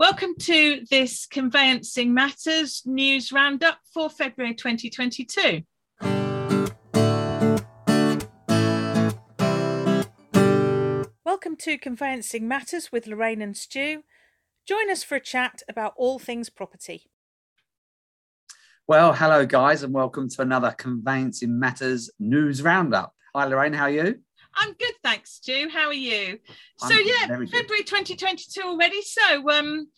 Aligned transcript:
Welcome 0.00 0.36
to 0.38 0.86
this 0.90 1.26
Conveyancing 1.26 2.14
Matters 2.14 2.80
news 2.86 3.32
roundup 3.32 3.80
for 3.92 4.08
February 4.08 4.54
2022. 4.54 5.60
Welcome 11.22 11.54
to 11.56 11.76
Conveyancing 11.76 12.48
Matters 12.48 12.90
with 12.90 13.06
Lorraine 13.06 13.42
and 13.42 13.54
Stu. 13.54 14.04
Join 14.66 14.90
us 14.90 15.02
for 15.02 15.16
a 15.16 15.20
chat 15.20 15.62
about 15.68 15.92
all 15.98 16.18
things 16.18 16.48
property. 16.48 17.02
Well, 18.88 19.12
hello, 19.12 19.44
guys, 19.44 19.82
and 19.82 19.92
welcome 19.92 20.30
to 20.30 20.40
another 20.40 20.74
Conveyancing 20.78 21.58
Matters 21.58 22.10
news 22.18 22.62
roundup. 22.62 23.12
Hi, 23.34 23.44
Lorraine, 23.44 23.74
how 23.74 23.84
are 23.84 23.90
you? 23.90 24.20
I'm 24.56 24.72
good, 24.74 24.94
thanks, 25.02 25.32
Stu. 25.32 25.68
How 25.72 25.86
are 25.86 25.92
you? 25.92 26.38
I'm 26.82 26.90
so 26.90 26.98
yeah, 26.98 27.26
February 27.26 27.84
2022 27.84 28.62
already. 28.62 29.02
So 29.02 29.50
um, 29.50 29.88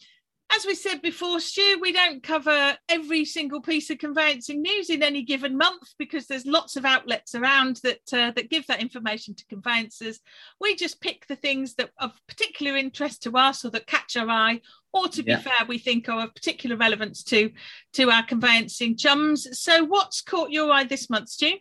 as 0.55 0.67
we 0.67 0.75
said 0.75 1.00
before, 1.00 1.40
Stu, 1.40 1.79
we 1.81 1.93
don't 1.93 2.22
cover 2.22 2.76
every 2.89 3.25
single 3.25 3.61
piece 3.61 3.89
of 3.90 3.99
conveyancing 3.99 4.61
news 4.61 4.90
in 4.90 5.03
any 5.03 5.23
given 5.23 5.57
month 5.57 5.95
because 5.99 6.26
there's 6.26 6.45
lots 6.45 6.76
of 6.76 6.85
outlets 6.85 7.35
around 7.35 7.81
that 7.85 8.12
uh, 8.12 8.32
that 8.32 8.50
give 8.50 8.67
that 8.67 8.82
information 8.82 9.35
to 9.35 9.46
conveyancers. 9.46 10.21
We 10.61 10.76
just 10.76 11.00
pick 11.00 11.26
the 11.26 11.37
things 11.37 11.75
that 11.75 11.90
of 11.98 12.12
particular 12.29 12.76
interest 12.76 13.23
to 13.23 13.32
us 13.32 13.64
or 13.64 13.71
that 13.71 13.87
catch 13.87 14.17
our 14.17 14.29
eye, 14.29 14.61
or 14.93 15.09
to 15.09 15.23
be 15.23 15.34
fair, 15.37 15.67
we 15.67 15.79
think 15.79 16.09
are 16.09 16.25
of 16.25 16.34
particular 16.34 16.76
relevance 16.76 17.23
to 17.25 17.50
to 17.95 18.11
our 18.11 18.25
conveyancing 18.25 18.96
chums. 18.96 19.48
So, 19.59 19.84
what's 19.84 20.21
caught 20.21 20.50
your 20.50 20.71
eye 20.71 20.84
this 20.84 21.09
month, 21.09 21.31
Stu? 21.31 21.53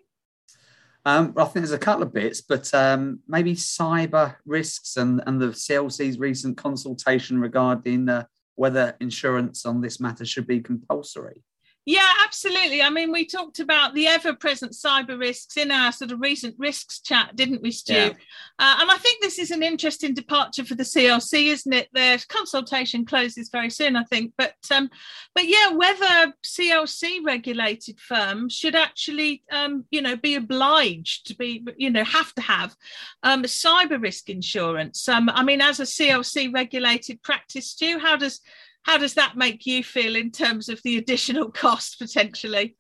Um, 1.04 1.34
I 1.36 1.44
think 1.46 1.56
there's 1.56 1.72
a 1.72 1.80
couple 1.80 2.04
of 2.04 2.14
bits, 2.14 2.42
but 2.42 2.72
um, 2.74 3.20
maybe 3.28 3.56
cyber 3.56 4.36
risks 4.46 4.98
and, 4.98 5.22
and 5.26 5.42
the 5.42 5.48
CLC's 5.48 6.20
recent 6.20 6.58
consultation 6.58 7.42
regarding 7.42 8.08
uh, 8.08 8.26
whether 8.56 8.96
insurance 9.00 9.66
on 9.66 9.82
this 9.82 10.00
matter 10.00 10.26
should 10.26 10.46
be 10.46 10.60
compulsory. 10.60 11.42
Yeah, 11.86 12.08
absolutely. 12.24 12.84
I 12.84 12.92
mean, 12.92 13.12
we 13.12 13.26
talked 13.26 13.60
about 13.60 13.96
the 13.96 14.06
ever 14.06 14.36
present 14.36 14.74
cyber 14.74 15.20
risks 15.20 15.58
in 15.58 15.72
our 15.72 15.92
sort 15.92 16.12
of 16.12 16.22
recent 16.22 16.54
risks 16.60 17.00
chat, 17.00 17.36
didn't 17.36 17.64
we, 17.64 17.72
Stu? 17.72 17.94
Yeah. 17.94 18.14
Uh, 18.60 18.78
and 18.82 18.92
I 18.92 18.98
think 18.98 19.22
this 19.22 19.40
is 19.40 19.50
an 19.50 19.64
interesting 19.64 20.14
departure 20.14 20.64
for 20.64 20.76
the 20.76 20.84
CLC, 20.84 21.48
isn't 21.48 21.74
it? 21.74 21.90
Their 21.92 22.20
consultation 22.30 23.04
closes 23.04 23.50
very 23.50 23.72
soon, 23.72 23.96
I 23.96 24.04
think. 24.04 24.34
But 24.38 24.54
um, 24.72 24.92
but 25.34 25.48
yeah, 25.48 25.72
whether 25.72 26.34
CLC 26.46 27.26
regulated 27.26 28.00
firms 28.00 28.54
should 28.54 28.76
actually, 28.76 29.42
um, 29.52 29.86
you 29.90 30.04
know, 30.04 30.16
be 30.16 30.36
obliged 30.36 31.26
to 31.28 31.36
be, 31.36 31.66
you 31.78 31.90
know, 31.90 32.04
have 32.04 32.32
to 32.36 32.42
have 32.42 32.76
um, 33.24 33.42
cyber 33.44 34.00
risk 34.00 34.30
insurance. 34.30 35.10
Um, 35.10 35.32
I 35.34 35.44
mean, 35.44 35.62
as 35.62 35.80
a 35.80 35.84
CLC 35.84 36.54
regulated 36.54 37.24
practice, 37.24 37.72
Stu, 37.72 37.98
how 37.98 38.18
does 38.18 38.40
how 38.84 38.98
does 38.98 39.14
that 39.16 39.38
make 39.38 39.66
you 39.66 39.84
feel 39.84 40.16
in 40.16 40.32
terms 40.32 40.70
of 40.70 40.82
the 40.84 40.98
additional 40.98 41.52
cost 41.52 42.00
potentially? 42.00 42.78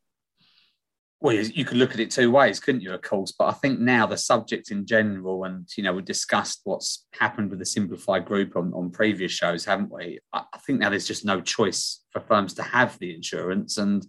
Well, 1.24 1.36
you 1.36 1.66
could 1.66 1.78
look 1.78 1.94
at 1.94 2.00
it 2.00 2.10
two 2.10 2.32
ways, 2.32 2.60
couldn't 2.60 2.82
you? 2.82 2.92
Of 2.94 3.04
course, 3.04 3.32
but 3.32 3.46
I 3.46 3.52
think 3.52 3.80
now 3.80 4.08
the 4.08 4.18
subject 4.18 4.72
in 4.72 4.88
general, 4.88 5.44
and 5.44 5.68
you 5.78 5.84
know, 5.84 5.94
we 5.94 6.02
discussed 6.02 6.62
what's 6.64 7.06
happened 7.14 7.52
with 7.52 7.60
the 7.60 7.66
simplified 7.66 8.26
group 8.26 8.56
on, 8.56 8.74
on 8.74 8.90
previous 8.90 9.32
shows, 9.32 9.64
haven't 9.64 9.92
we? 9.92 10.18
I, 10.34 10.42
I 10.52 10.58
think 10.58 10.80
now 10.80 10.90
there's 10.90 11.08
just 11.08 11.24
no 11.24 11.40
choice 11.40 12.00
for 12.10 12.22
firms 12.22 12.56
to 12.56 12.64
have 12.64 12.98
the 12.98 13.14
insurance, 13.14 13.78
and 13.78 14.04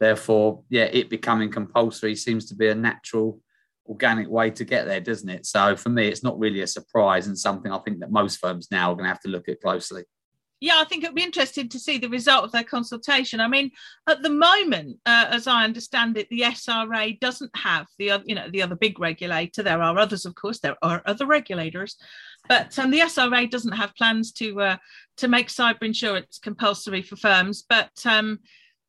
therefore, 0.00 0.62
yeah, 0.70 0.84
it 0.84 1.10
becoming 1.10 1.50
compulsory 1.50 2.16
seems 2.16 2.46
to 2.46 2.54
be 2.54 2.68
a 2.68 2.74
natural, 2.74 3.40
organic 3.86 4.30
way 4.30 4.48
to 4.52 4.64
get 4.64 4.86
there, 4.86 5.00
doesn't 5.00 5.28
it? 5.28 5.44
So 5.44 5.76
for 5.76 5.90
me, 5.90 6.08
it's 6.08 6.22
not 6.22 6.38
really 6.38 6.62
a 6.62 6.66
surprise, 6.66 7.26
and 7.26 7.38
something 7.38 7.70
I 7.70 7.78
think 7.80 8.00
that 8.00 8.10
most 8.10 8.38
firms 8.38 8.68
now 8.70 8.90
are 8.90 8.94
going 8.94 9.04
to 9.04 9.10
have 9.10 9.20
to 9.20 9.28
look 9.28 9.50
at 9.50 9.60
closely 9.60 10.04
yeah, 10.64 10.78
I 10.78 10.84
think 10.84 11.04
it'd 11.04 11.14
be 11.14 11.22
interesting 11.22 11.68
to 11.68 11.78
see 11.78 11.98
the 11.98 12.08
result 12.08 12.44
of 12.44 12.52
their 12.52 12.64
consultation. 12.64 13.38
I 13.38 13.48
mean, 13.48 13.70
at 14.08 14.22
the 14.22 14.30
moment, 14.30 14.98
uh, 15.04 15.26
as 15.28 15.46
I 15.46 15.62
understand 15.62 16.16
it, 16.16 16.26
the 16.30 16.40
SRA 16.40 17.20
doesn't 17.20 17.54
have 17.54 17.86
the 17.98 18.12
other, 18.12 18.24
you 18.26 18.34
know, 18.34 18.48
the 18.48 18.62
other 18.62 18.74
big 18.74 18.98
regulator. 18.98 19.62
There 19.62 19.82
are 19.82 19.98
others, 19.98 20.24
of 20.24 20.34
course. 20.34 20.60
There 20.60 20.76
are 20.80 21.02
other 21.04 21.26
regulators, 21.26 21.96
but 22.48 22.78
um, 22.78 22.90
the 22.90 23.00
SRA 23.00 23.50
doesn't 23.50 23.72
have 23.72 23.94
plans 23.94 24.32
to 24.32 24.58
uh, 24.58 24.76
to 25.18 25.28
make 25.28 25.48
cyber 25.48 25.82
insurance 25.82 26.40
compulsory 26.42 27.02
for 27.02 27.16
firms. 27.16 27.62
But 27.68 27.92
um, 28.06 28.38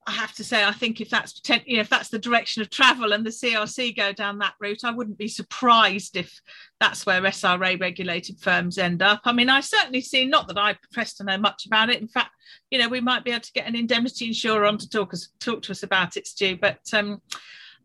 I 0.07 0.11
have 0.11 0.33
to 0.35 0.43
say, 0.43 0.63
I 0.63 0.71
think 0.71 1.01
if 1.01 1.09
that's 1.09 1.41
you 1.66 1.77
know, 1.77 1.81
if 1.81 1.89
that's 1.89 2.09
the 2.09 2.19
direction 2.19 2.61
of 2.61 2.69
travel 2.69 3.13
and 3.13 3.25
the 3.25 3.31
CLC 3.31 3.95
go 3.95 4.13
down 4.13 4.38
that 4.38 4.53
route, 4.59 4.83
I 4.83 4.91
wouldn't 4.91 5.17
be 5.17 5.27
surprised 5.27 6.16
if 6.16 6.41
that's 6.79 7.05
where 7.07 7.21
SRA 7.21 7.79
regulated 7.79 8.39
firms 8.39 8.77
end 8.77 9.01
up. 9.01 9.21
I 9.25 9.33
mean, 9.33 9.49
I 9.49 9.61
certainly 9.61 10.01
see 10.01 10.25
not 10.25 10.47
that 10.47 10.59
I 10.59 10.73
profess 10.73 11.16
to 11.16 11.23
know 11.23 11.38
much 11.38 11.66
about 11.66 11.89
it. 11.89 12.01
In 12.01 12.07
fact, 12.07 12.29
you 12.69 12.77
know, 12.77 12.88
we 12.88 13.01
might 13.01 13.23
be 13.23 13.31
able 13.31 13.41
to 13.41 13.53
get 13.53 13.67
an 13.67 13.75
indemnity 13.75 14.27
insurer 14.27 14.66
on 14.66 14.77
to 14.77 14.89
talk 14.89 15.11
us 15.13 15.29
talk 15.39 15.63
to 15.63 15.71
us 15.71 15.81
about 15.81 16.17
it, 16.17 16.27
Stu. 16.27 16.55
But 16.55 16.81
um, 16.93 17.22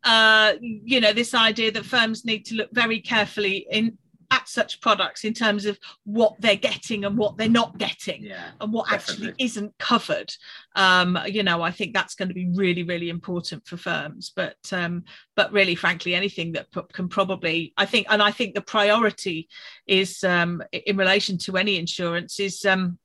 uh, 0.04 0.54
you 0.60 1.00
know, 1.00 1.14
this 1.14 1.34
idea 1.34 1.70
that 1.72 1.86
firms 1.86 2.24
need 2.24 2.44
to 2.46 2.54
look 2.54 2.68
very 2.72 3.00
carefully 3.00 3.66
in 3.70 3.96
at 4.30 4.48
such 4.48 4.80
products 4.80 5.24
in 5.24 5.34
terms 5.34 5.66
of 5.66 5.78
what 6.04 6.34
they're 6.40 6.56
getting 6.56 7.04
and 7.04 7.16
what 7.16 7.36
they're 7.36 7.48
not 7.48 7.76
getting 7.78 8.22
yeah, 8.22 8.50
and 8.60 8.72
what 8.72 8.88
definitely. 8.88 9.28
actually 9.28 9.44
isn't 9.44 9.78
covered 9.78 10.32
um, 10.76 11.18
you 11.26 11.42
know 11.42 11.62
i 11.62 11.70
think 11.70 11.92
that's 11.92 12.14
going 12.14 12.28
to 12.28 12.34
be 12.34 12.48
really 12.54 12.82
really 12.82 13.08
important 13.08 13.66
for 13.66 13.76
firms 13.76 14.32
but 14.34 14.56
um, 14.72 15.04
but 15.36 15.52
really 15.52 15.74
frankly 15.74 16.14
anything 16.14 16.52
that 16.52 16.66
can 16.92 17.08
probably 17.08 17.72
i 17.76 17.84
think 17.84 18.06
and 18.10 18.22
i 18.22 18.30
think 18.30 18.54
the 18.54 18.60
priority 18.60 19.48
is 19.86 20.22
um, 20.24 20.62
in 20.72 20.96
relation 20.96 21.36
to 21.36 21.56
any 21.56 21.76
insurance 21.76 22.38
is 22.38 22.64
um, 22.64 22.98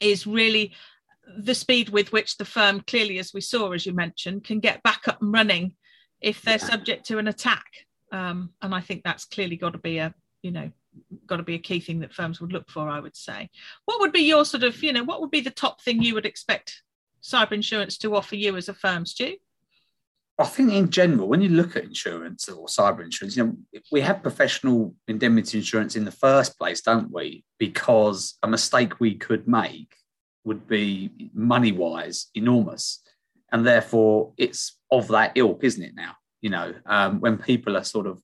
is 0.00 0.26
really 0.26 0.72
the 1.38 1.54
speed 1.54 1.88
with 1.88 2.12
which 2.12 2.36
the 2.36 2.44
firm 2.44 2.80
clearly 2.86 3.18
as 3.18 3.32
we 3.32 3.40
saw 3.40 3.72
as 3.72 3.86
you 3.86 3.92
mentioned 3.92 4.44
can 4.44 4.60
get 4.60 4.82
back 4.82 5.08
up 5.08 5.20
and 5.22 5.32
running 5.32 5.74
if 6.20 6.42
they're 6.42 6.54
yeah. 6.54 6.68
subject 6.68 7.06
to 7.06 7.18
an 7.18 7.28
attack 7.28 7.66
um, 8.14 8.50
and 8.62 8.72
I 8.72 8.80
think 8.80 9.02
that's 9.02 9.24
clearly 9.24 9.56
got 9.56 9.72
to 9.72 9.78
be 9.78 9.98
a, 9.98 10.14
you 10.44 10.50
know 10.50 10.70
got 11.26 11.38
to 11.38 11.42
be 11.42 11.54
a 11.54 11.58
key 11.58 11.80
thing 11.80 12.00
that 12.00 12.12
firms 12.12 12.40
would 12.40 12.52
look 12.52 12.70
for 12.70 12.88
i 12.88 13.00
would 13.00 13.16
say 13.16 13.48
what 13.86 14.00
would 14.00 14.12
be 14.12 14.20
your 14.20 14.44
sort 14.44 14.62
of 14.62 14.80
you 14.82 14.92
know 14.92 15.02
what 15.02 15.20
would 15.20 15.30
be 15.30 15.40
the 15.40 15.50
top 15.50 15.82
thing 15.82 16.02
you 16.02 16.14
would 16.14 16.26
expect 16.26 16.82
cyber 17.22 17.52
insurance 17.52 17.98
to 17.98 18.14
offer 18.14 18.36
you 18.36 18.56
as 18.56 18.68
a 18.68 18.74
firm 18.74 19.04
stu 19.04 19.34
I 20.36 20.44
think 20.44 20.72
in 20.72 20.90
general, 20.90 21.28
when 21.28 21.42
you 21.42 21.48
look 21.48 21.76
at 21.76 21.84
insurance 21.84 22.48
or 22.48 22.66
cyber 22.66 23.04
insurance, 23.04 23.36
you 23.36 23.44
know, 23.44 23.56
we 23.92 24.00
have 24.00 24.22
professional 24.22 24.94
indemnity 25.06 25.58
insurance 25.58 25.94
in 25.94 26.04
the 26.04 26.10
first 26.10 26.58
place, 26.58 26.80
don't 26.80 27.12
we? 27.12 27.44
Because 27.58 28.36
a 28.42 28.48
mistake 28.48 28.98
we 28.98 29.14
could 29.14 29.46
make 29.46 29.94
would 30.44 30.66
be 30.66 31.30
money 31.32 31.70
wise 31.70 32.26
enormous. 32.34 33.00
And 33.52 33.64
therefore, 33.64 34.32
it's 34.36 34.76
of 34.90 35.06
that 35.08 35.32
ilk, 35.36 35.62
isn't 35.62 35.82
it 35.82 35.94
now? 35.94 36.16
You 36.40 36.50
know, 36.50 36.74
um, 36.84 37.20
when 37.20 37.38
people 37.38 37.76
are 37.76 37.84
sort 37.84 38.08
of, 38.08 38.20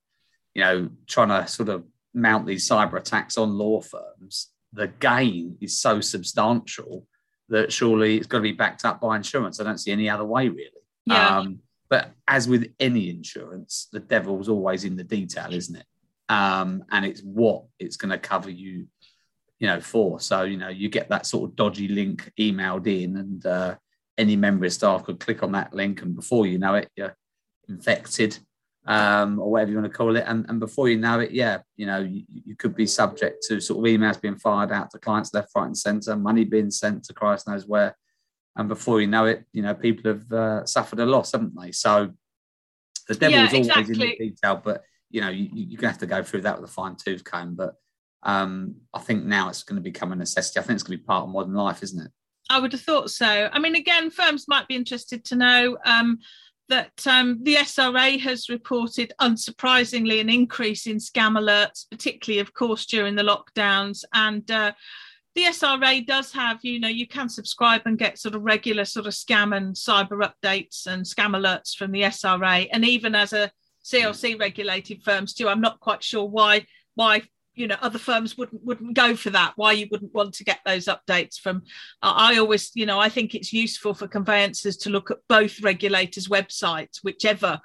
you 0.53 0.62
know, 0.62 0.91
trying 1.06 1.28
to 1.28 1.47
sort 1.47 1.69
of 1.69 1.84
mount 2.15 2.47
these 2.47 2.69
cyber 2.69 2.98
attacks 2.98 3.38
on 3.38 3.56
law 3.56 3.81
firms, 3.81 4.48
the 4.72 4.88
gain 4.88 5.56
is 5.60 5.81
so 5.81 6.00
substantial 6.00 7.06
that 7.48 7.72
surely 7.72 8.16
it's 8.16 8.26
got 8.26 8.38
to 8.38 8.43
be 8.43 8.53
backed 8.53 8.84
up 8.84 9.00
by 9.00 9.16
insurance. 9.16 9.60
I 9.60 9.65
don't 9.65 9.78
see 9.78 9.93
any 9.93 10.09
other 10.09 10.25
way, 10.25 10.48
really. 10.48 10.71
Yeah. 11.06 11.38
Um, 11.38 11.60
but 11.88 12.12
as 12.28 12.47
with 12.48 12.72
any 12.78 13.10
insurance, 13.10 13.88
the 13.93 13.98
devil's 13.98 14.48
always 14.48 14.84
in 14.84 14.97
the 14.97 15.04
detail, 15.04 15.53
isn't 15.53 15.76
it? 15.76 15.87
Um, 16.28 16.84
and 16.93 17.04
it's 17.04 17.21
what 17.22 17.65
it's 17.81 17.97
going 17.97 18.12
to 18.12 18.19
cover 18.19 18.50
you, 18.50 18.87
you 19.59 19.66
know, 19.66 19.81
for. 19.81 20.21
So 20.21 20.44
you 20.44 20.56
know, 20.56 20.69
you 20.69 20.88
get 20.88 21.09
that 21.09 21.27
sort 21.27 21.50
of 21.50 21.56
dodgy 21.56 21.88
link 21.88 22.31
emailed 22.38 22.87
in, 22.87 23.16
and 23.16 23.44
uh, 23.44 23.75
any 24.16 24.37
member 24.37 24.66
of 24.66 24.72
staff 24.72 25.03
could 25.03 25.19
click 25.19 25.42
on 25.42 25.53
that 25.53 25.75
link, 25.75 26.03
and 26.03 26.15
before 26.15 26.47
you 26.47 26.59
know 26.59 26.75
it, 26.77 26.88
you're 26.94 27.16
infected 27.69 28.38
um, 28.86 29.38
or 29.38 29.50
whatever 29.50 29.70
you 29.70 29.76
want 29.78 29.91
to 29.91 29.96
call 29.96 30.16
it. 30.16 30.24
And, 30.26 30.46
and 30.48 30.58
before 30.58 30.88
you 30.88 30.96
know 30.96 31.20
it, 31.20 31.32
yeah, 31.32 31.58
you 31.76 31.86
know, 31.86 32.00
you, 32.00 32.22
you, 32.28 32.56
could 32.56 32.74
be 32.74 32.86
subject 32.86 33.44
to 33.48 33.60
sort 33.60 33.78
of 33.78 33.92
emails 33.92 34.20
being 34.20 34.36
fired 34.36 34.72
out 34.72 34.91
to 34.91 34.98
clients 34.98 35.34
left, 35.34 35.50
right, 35.54 35.66
and 35.66 35.76
centre, 35.76 36.16
money 36.16 36.44
being 36.44 36.70
sent 36.70 37.04
to 37.04 37.14
Christ 37.14 37.46
knows 37.46 37.66
where. 37.66 37.97
And 38.56 38.68
before 38.68 39.00
you 39.00 39.06
know 39.06 39.27
it, 39.27 39.44
you 39.53 39.62
know, 39.62 39.74
people 39.74 40.12
have 40.12 40.32
uh, 40.32 40.66
suffered 40.66 40.98
a 40.98 41.06
loss, 41.06 41.32
haven't 41.32 41.54
they? 41.60 41.72
So 41.72 42.12
the 43.06 43.15
devil 43.15 43.38
yeah, 43.38 43.47
is 43.47 43.53
always 43.53 43.68
exactly. 43.68 43.94
in 43.94 43.98
the 43.98 44.16
detail, 44.16 44.60
but 44.62 44.83
you 45.10 45.21
know, 45.21 45.28
you, 45.28 45.48
you're 45.53 45.80
going 45.80 45.80
to 45.80 45.88
have 45.88 45.98
to 45.98 46.06
go 46.06 46.22
through 46.22 46.42
that 46.42 46.60
with 46.60 46.71
a 46.71 46.72
fine 46.72 46.97
tooth 46.97 47.24
comb. 47.24 47.54
But 47.54 47.74
um, 48.22 48.76
I 48.94 49.00
think 49.00 49.24
now 49.24 49.48
it's 49.48 49.62
going 49.62 49.76
to 49.76 49.83
become 49.83 50.12
a 50.12 50.16
necessity. 50.16 50.60
I 50.60 50.62
think 50.62 50.76
it's 50.76 50.83
going 50.83 50.98
to 50.98 51.03
be 51.03 51.06
part 51.06 51.24
of 51.24 51.30
modern 51.30 51.54
life, 51.54 51.83
isn't 51.83 52.06
it? 52.06 52.10
I 52.48 52.59
would 52.59 52.72
have 52.72 52.80
thought 52.80 53.10
so. 53.10 53.48
I 53.53 53.59
mean, 53.59 53.76
again, 53.76 54.10
firms 54.10 54.47
might 54.48 54.66
be 54.66 54.74
interested 54.74 55.24
to 55.26 55.36
know. 55.36 55.78
Um, 55.84 56.18
that 56.71 57.07
um, 57.07 57.39
the 57.43 57.57
SRA 57.57 58.19
has 58.21 58.49
reported, 58.49 59.13
unsurprisingly, 59.21 60.21
an 60.21 60.31
increase 60.31 60.87
in 60.87 60.97
scam 60.97 61.39
alerts, 61.39 61.84
particularly, 61.91 62.41
of 62.41 62.55
course, 62.55 62.87
during 62.87 63.17
the 63.17 63.22
lockdowns. 63.22 64.05
And 64.15 64.49
uh, 64.51 64.72
the 65.34 65.45
SRA 65.45 66.07
does 66.07 66.33
have, 66.33 66.59
you 66.63 66.81
know, 66.81 66.89
you 66.89 67.07
can 67.07 67.28
subscribe 67.28 67.83
and 67.84 67.99
get 67.99 68.19
sort 68.19 68.34
of 68.34 68.43
regular 68.43 68.84
sort 68.84 69.07
of 69.07 69.13
scam 69.13 69.57
and 69.57 69.75
cyber 69.75 70.22
updates 70.22 70.87
and 70.87 71.05
scam 71.05 71.37
alerts 71.37 71.77
from 71.77 71.93
the 71.93 72.03
SRA. 72.03 72.69
And 72.72 72.84
even 72.84 73.15
as 73.15 73.33
a 73.33 73.51
CLC 73.84 74.39
regulated 74.39 75.03
firms 75.03 75.34
too, 75.34 75.49
I'm 75.49 75.61
not 75.61 75.81
quite 75.81 76.03
sure 76.03 76.25
why 76.25 76.67
why 76.95 77.22
you 77.54 77.66
know 77.66 77.76
other 77.82 77.98
firms 77.98 78.38
wouldn't 78.38 78.64
wouldn't 78.64 78.94
go 78.94 79.16
for 79.16 79.30
that 79.30 79.52
why 79.56 79.72
you 79.72 79.86
wouldn't 79.91 80.14
want 80.14 80.32
to 80.32 80.44
get 80.44 80.60
those 80.64 80.86
updates 80.86 81.38
from 81.38 81.62
i 82.00 82.36
always 82.38 82.70
you 82.74 82.86
know 82.86 82.98
i 82.98 83.08
think 83.08 83.34
it's 83.34 83.52
useful 83.52 83.92
for 83.92 84.06
conveyancers 84.06 84.76
to 84.76 84.88
look 84.88 85.10
at 85.10 85.18
both 85.28 85.60
regulators 85.62 86.28
websites 86.28 86.98
whichever 87.02 87.60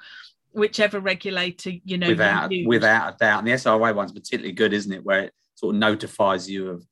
whichever 0.55 0.99
regulator 0.99 1.71
you 1.83 1.97
know 1.97 2.07
without 2.07 2.51
you 2.51 2.67
without 2.67 3.13
a 3.13 3.17
doubt. 3.17 3.39
And 3.39 3.47
the 3.47 3.57
sra 3.57 3.77
one's 3.77 4.13
particularly 4.13 4.53
good 4.53 4.73
isn't 4.73 4.91
it? 4.91 5.03
Where 5.03 5.23
it 5.23 5.33
sort 5.55 5.75
of 5.75 5.79
notifies 5.79 6.49
you 6.49 6.69
of 6.69 6.85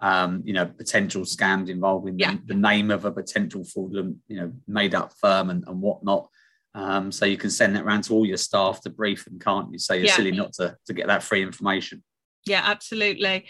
um, 0.00 0.42
you 0.44 0.52
know 0.52 0.64
potential 0.64 1.22
scams 1.22 1.68
involving 1.68 2.18
yeah. 2.18 2.32
the, 2.32 2.54
the, 2.54 2.54
name 2.54 2.92
of 2.92 3.04
a 3.04 3.10
potential 3.10 3.64
fraudulent 3.64 4.18
you 4.28 4.36
know 4.40 4.52
made 4.68 4.94
up 4.94 5.12
firm 5.20 5.50
and, 5.50 5.64
and 5.66 5.80
whatnot. 5.80 6.28
Um, 6.74 7.10
so 7.10 7.26
you 7.26 7.36
can 7.36 7.50
send 7.50 7.74
that 7.74 7.84
around 7.84 8.04
to 8.04 8.14
all 8.14 8.24
your 8.24 8.36
staff 8.36 8.80
to 8.82 8.90
brief 8.90 9.24
them 9.24 9.40
can't 9.40 9.72
you? 9.72 9.78
So 9.80 9.94
you're 9.94 10.06
yeah. 10.06 10.14
silly 10.14 10.30
not 10.30 10.52
to, 10.54 10.76
to 10.86 10.92
get 10.92 11.08
that 11.08 11.24
free 11.24 11.42
information 11.42 12.04
yeah, 12.48 12.62
absolutely. 12.64 13.46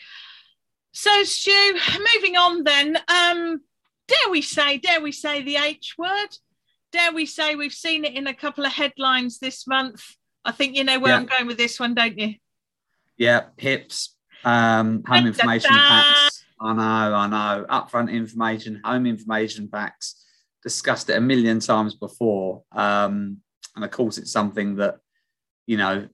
So, 0.93 1.23
Stu, 1.23 1.79
moving 2.15 2.37
on 2.37 2.65
then. 2.65 2.97
Um, 3.09 3.61
dare 4.09 4.31
we 4.31 4.43
say, 4.43 4.79
dare 4.79 5.01
we 5.01 5.13
say 5.13 5.43
the 5.43 5.57
H 5.57 5.95
word? 5.99 6.29
Dare 6.93 7.13
we 7.13 7.27
say 7.27 7.55
we've 7.55 7.73
seen 7.73 8.05
it 8.05 8.15
in 8.15 8.27
a 8.27 8.35
couple 8.35 8.65
of 8.65 8.73
headlines 8.73 9.39
this 9.39 9.67
month? 9.67 10.03
I 10.45 10.53
think 10.53 10.75
you 10.75 10.85
know 10.85 10.99
where 10.99 11.13
yeah. 11.13 11.19
I'm 11.19 11.27
going 11.27 11.47
with 11.47 11.59
this 11.59 11.79
one, 11.79 11.95
don't 11.95 12.19
you? 12.19 12.35
Yeah, 13.17 13.47
HIPS, 13.57 14.17
um, 14.45 15.03
home 15.07 15.27
information 15.27 15.71
packs. 15.71 16.45
I 16.61 16.73
know, 16.73 17.15
I 17.15 17.27
know. 17.27 17.67
Upfront 17.69 18.11
information, 18.11 18.81
home 18.85 19.07
information 19.07 19.69
packs. 19.69 20.25
Discussed 20.63 21.11
it 21.11 21.17
a 21.17 21.21
million 21.21 21.61
times 21.61 21.95
before. 21.95 22.63
Um, 22.73 23.39
and 23.77 23.85
of 23.85 23.91
course, 23.91 24.19
it's 24.19 24.33
something 24.33 24.77
that, 24.77 24.97
you 25.67 25.77
know, 25.77 26.09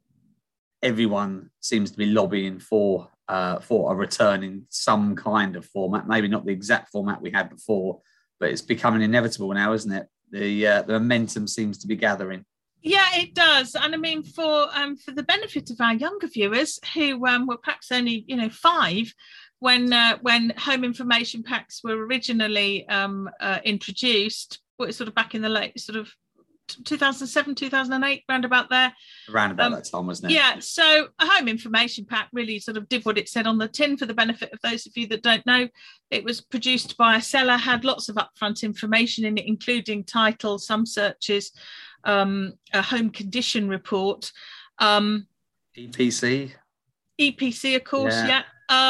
everyone 0.85 1.51
seems 1.61 1.91
to 1.91 1.97
be 1.97 2.07
lobbying 2.07 2.61
for 2.61 3.09
uh, 3.29 3.59
for 3.59 3.91
a 3.91 3.97
return 3.97 4.45
in 4.45 4.67
some 4.69 5.17
kind 5.17 5.57
of 5.57 5.65
format. 5.65 6.07
Maybe 6.07 6.29
not 6.29 6.45
the 6.45 6.53
exact 6.53 6.91
format 6.91 7.23
we 7.23 7.31
had 7.31 7.49
before, 7.49 8.01
but 8.39 8.51
it's 8.51 8.63
becoming 8.63 9.03
inevitable 9.03 9.53
now, 9.55 9.73
isn't 9.73 9.93
it? 9.93 10.07
The 10.31 10.67
uh, 10.67 10.83
the 10.83 10.93
momentum 10.93 11.49
seems 11.49 11.79
to 11.79 11.87
be 11.87 11.97
gathering. 11.97 12.45
Yeah, 12.83 13.09
it 13.15 13.35
does, 13.35 13.75
and 13.75 13.95
I 13.95 13.97
mean 13.97 14.23
for 14.23 14.69
um, 14.75 14.97
for 14.97 15.13
the 15.13 15.23
benefit 15.23 15.71
of 15.71 15.81
our 15.81 15.95
younger 15.95 16.29
viewers 16.29 16.79
who 16.93 17.27
um, 17.27 17.47
were 17.47 17.57
perhaps 17.57 17.91
only 17.91 18.25
you 18.29 18.37
know 18.37 18.51
five 18.51 19.13
when 19.61 19.93
uh, 19.93 20.19
when 20.21 20.53
home 20.59 20.85
information 20.85 21.43
packs 21.43 21.83
were 21.83 22.07
originally 22.07 22.87
um, 22.89 23.31
uh, 23.41 23.61
introduced, 23.65 24.61
sort 24.91 25.09
of 25.09 25.15
back 25.15 25.35
in 25.35 25.41
the 25.41 25.49
late 25.49 25.81
sort 25.81 25.97
of 25.97 26.13
2007 26.69 27.55
2008 27.55 28.23
round 28.29 28.45
about 28.45 28.71
there. 28.71 28.93
Around 29.31 29.53
about 29.53 29.67
um, 29.67 29.73
that 29.73 29.85
time 29.85 30.07
wasn't 30.07 30.31
it? 30.31 30.35
yeah 30.35 30.59
so 30.59 31.09
a 31.21 31.27
home 31.27 31.49
information 31.49 32.05
pack 32.05 32.29
really 32.33 32.59
sort 32.59 32.77
of 32.77 32.89
did 32.89 33.05
what 33.05 33.19
it 33.19 33.29
said 33.29 33.47
on 33.47 33.59
the 33.59 33.69
tin 33.69 33.97
for 33.97 34.07
the 34.07 34.15
benefit 34.15 34.53
of 34.53 34.61
those 34.63 34.87
of 34.87 34.97
you 34.97 35.07
that 35.09 35.23
don't 35.23 35.45
know. 35.47 35.69
It 36.11 36.25
was 36.25 36.41
produced 36.41 36.97
by 36.97 37.17
a 37.17 37.23
seller 37.23 37.57
had 37.57 37.85
lots 37.85 38.09
of 38.09 38.17
upfront 38.17 38.63
information 38.63 39.25
in 39.25 39.39
it 39.39 39.47
including 39.47 40.05
title 40.05 40.59
some 40.59 40.87
searches 40.87 41.53
um, 42.05 42.53
a 42.73 42.83
home 42.83 43.11
condition 43.11 43.69
report 43.69 44.31
um, 44.79 45.27
epc 45.77 46.53
epc 47.21 47.77
of 47.77 47.85
course 47.85 48.15
yeah, 48.15 48.27
yeah. 48.29 48.43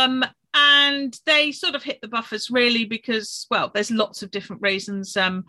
Um, 0.05 0.25
and 0.55 1.19
they 1.27 1.50
sort 1.50 1.75
of 1.75 1.82
hit 1.82 2.00
the 2.00 2.09
buffers 2.09 2.49
really 2.50 2.85
because 2.85 3.47
well 3.50 3.70
there's 3.75 3.91
lots 3.91 4.23
of 4.23 4.31
different 4.31 4.62
reasons. 4.62 5.17
Um, 5.17 5.44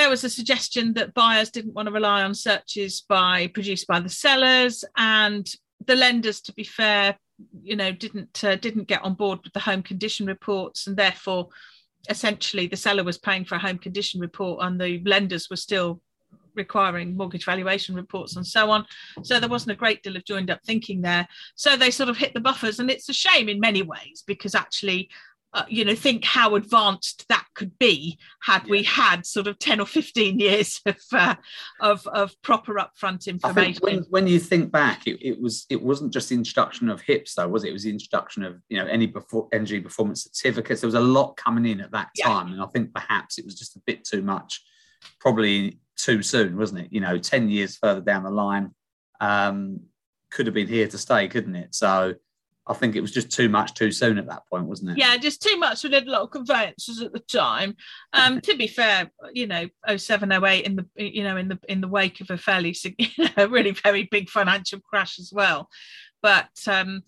there 0.00 0.08
was 0.08 0.24
a 0.24 0.30
suggestion 0.30 0.94
that 0.94 1.12
buyers 1.12 1.50
didn't 1.50 1.74
want 1.74 1.86
to 1.86 1.92
rely 1.92 2.22
on 2.22 2.34
searches 2.34 3.02
by 3.06 3.48
produced 3.48 3.86
by 3.86 4.00
the 4.00 4.08
sellers 4.08 4.82
and 4.96 5.46
the 5.86 5.94
lenders 5.94 6.40
to 6.40 6.54
be 6.54 6.64
fair 6.64 7.18
you 7.62 7.76
know 7.76 7.92
didn't 7.92 8.42
uh, 8.42 8.56
didn't 8.56 8.88
get 8.88 9.02
on 9.02 9.12
board 9.12 9.40
with 9.44 9.52
the 9.52 9.60
home 9.60 9.82
condition 9.82 10.24
reports 10.24 10.86
and 10.86 10.96
therefore 10.96 11.48
essentially 12.08 12.66
the 12.66 12.78
seller 12.78 13.04
was 13.04 13.18
paying 13.18 13.44
for 13.44 13.56
a 13.56 13.58
home 13.58 13.76
condition 13.76 14.22
report 14.22 14.64
and 14.64 14.80
the 14.80 15.02
lenders 15.04 15.50
were 15.50 15.56
still 15.56 16.00
requiring 16.54 17.14
mortgage 17.14 17.44
valuation 17.44 17.94
reports 17.94 18.36
and 18.36 18.46
so 18.46 18.70
on. 18.70 18.84
So 19.22 19.38
there 19.38 19.48
wasn't 19.48 19.72
a 19.72 19.76
great 19.76 20.02
deal 20.02 20.16
of 20.16 20.24
joined 20.24 20.50
up 20.50 20.60
thinking 20.64 21.00
there. 21.00 21.28
So 21.54 21.76
they 21.76 21.90
sort 21.90 22.08
of 22.08 22.16
hit 22.16 22.34
the 22.34 22.40
buffers 22.40 22.80
and 22.80 22.90
it's 22.90 23.08
a 23.08 23.12
shame 23.12 23.48
in 23.48 23.60
many 23.60 23.82
ways 23.82 24.24
because 24.26 24.54
actually 24.54 25.10
uh, 25.52 25.64
you 25.68 25.84
know 25.84 25.94
think 25.94 26.24
how 26.24 26.54
advanced 26.54 27.26
that 27.28 27.44
could 27.54 27.76
be 27.78 28.18
had 28.42 28.62
yeah. 28.64 28.70
we 28.70 28.82
had 28.82 29.26
sort 29.26 29.46
of 29.46 29.58
10 29.58 29.80
or 29.80 29.86
15 29.86 30.38
years 30.38 30.80
of 30.86 30.96
uh, 31.12 31.34
of, 31.80 32.06
of 32.08 32.40
proper 32.42 32.74
upfront 32.74 33.26
information. 33.26 33.80
when, 33.82 33.98
when 34.10 34.26
you 34.26 34.38
think 34.38 34.70
back 34.70 35.06
it, 35.06 35.18
it 35.20 35.40
was 35.40 35.66
it 35.68 35.82
wasn't 35.82 36.12
just 36.12 36.28
the 36.28 36.34
introduction 36.34 36.88
of 36.88 37.00
hips 37.00 37.34
though 37.34 37.48
was 37.48 37.64
it? 37.64 37.70
It 37.70 37.72
was 37.72 37.84
the 37.84 37.90
introduction 37.90 38.44
of 38.44 38.60
you 38.68 38.78
know 38.78 38.86
any 38.86 39.06
before 39.06 39.48
energy 39.52 39.80
performance 39.80 40.28
certificates. 40.30 40.80
There 40.80 40.88
was 40.88 40.94
a 40.94 41.00
lot 41.00 41.36
coming 41.36 41.66
in 41.66 41.80
at 41.80 41.90
that 41.92 42.10
time 42.22 42.48
yeah. 42.48 42.54
and 42.54 42.62
i 42.62 42.66
think 42.66 42.92
perhaps 42.94 43.38
it 43.38 43.44
was 43.44 43.54
just 43.54 43.76
a 43.76 43.80
bit 43.86 44.04
too 44.04 44.22
much 44.22 44.62
probably 45.18 45.78
too 45.96 46.22
soon 46.22 46.56
wasn't 46.56 46.80
it? 46.80 46.88
You 46.92 47.00
know 47.00 47.18
10 47.18 47.48
years 47.48 47.76
further 47.76 48.00
down 48.00 48.22
the 48.22 48.30
line 48.30 48.74
um, 49.20 49.80
could 50.30 50.46
have 50.46 50.54
been 50.54 50.68
here 50.68 50.86
to 50.86 50.98
stay 50.98 51.28
couldn't 51.28 51.56
it? 51.56 51.74
So 51.74 52.14
I 52.70 52.74
think 52.74 52.94
it 52.94 53.00
was 53.00 53.10
just 53.10 53.32
too 53.32 53.48
much 53.48 53.74
too 53.74 53.90
soon 53.90 54.16
at 54.16 54.28
that 54.28 54.46
point, 54.46 54.66
wasn't 54.66 54.92
it? 54.92 54.98
Yeah, 54.98 55.16
just 55.16 55.42
too 55.42 55.58
much. 55.58 55.82
We 55.82 55.90
did 55.90 56.06
a 56.06 56.10
lot 56.10 56.22
of 56.22 56.30
conveyances 56.30 57.02
at 57.02 57.12
the 57.12 57.18
time. 57.18 57.76
Um, 58.12 58.40
to 58.42 58.56
be 58.56 58.68
fair, 58.68 59.10
you 59.32 59.48
know, 59.48 59.66
07, 59.94 60.30
08 60.30 60.64
in 60.64 60.76
the 60.76 60.86
you 60.96 61.24
know 61.24 61.36
in 61.36 61.48
the 61.48 61.58
in 61.68 61.80
the 61.80 61.88
wake 61.88 62.20
of 62.20 62.30
a 62.30 62.38
fairly 62.38 62.76
you 62.98 63.28
know, 63.36 63.46
really 63.46 63.72
very 63.72 64.04
big 64.04 64.30
financial 64.30 64.78
crash 64.78 65.18
as 65.18 65.32
well. 65.34 65.68
But 66.22 66.50
um, 66.68 67.02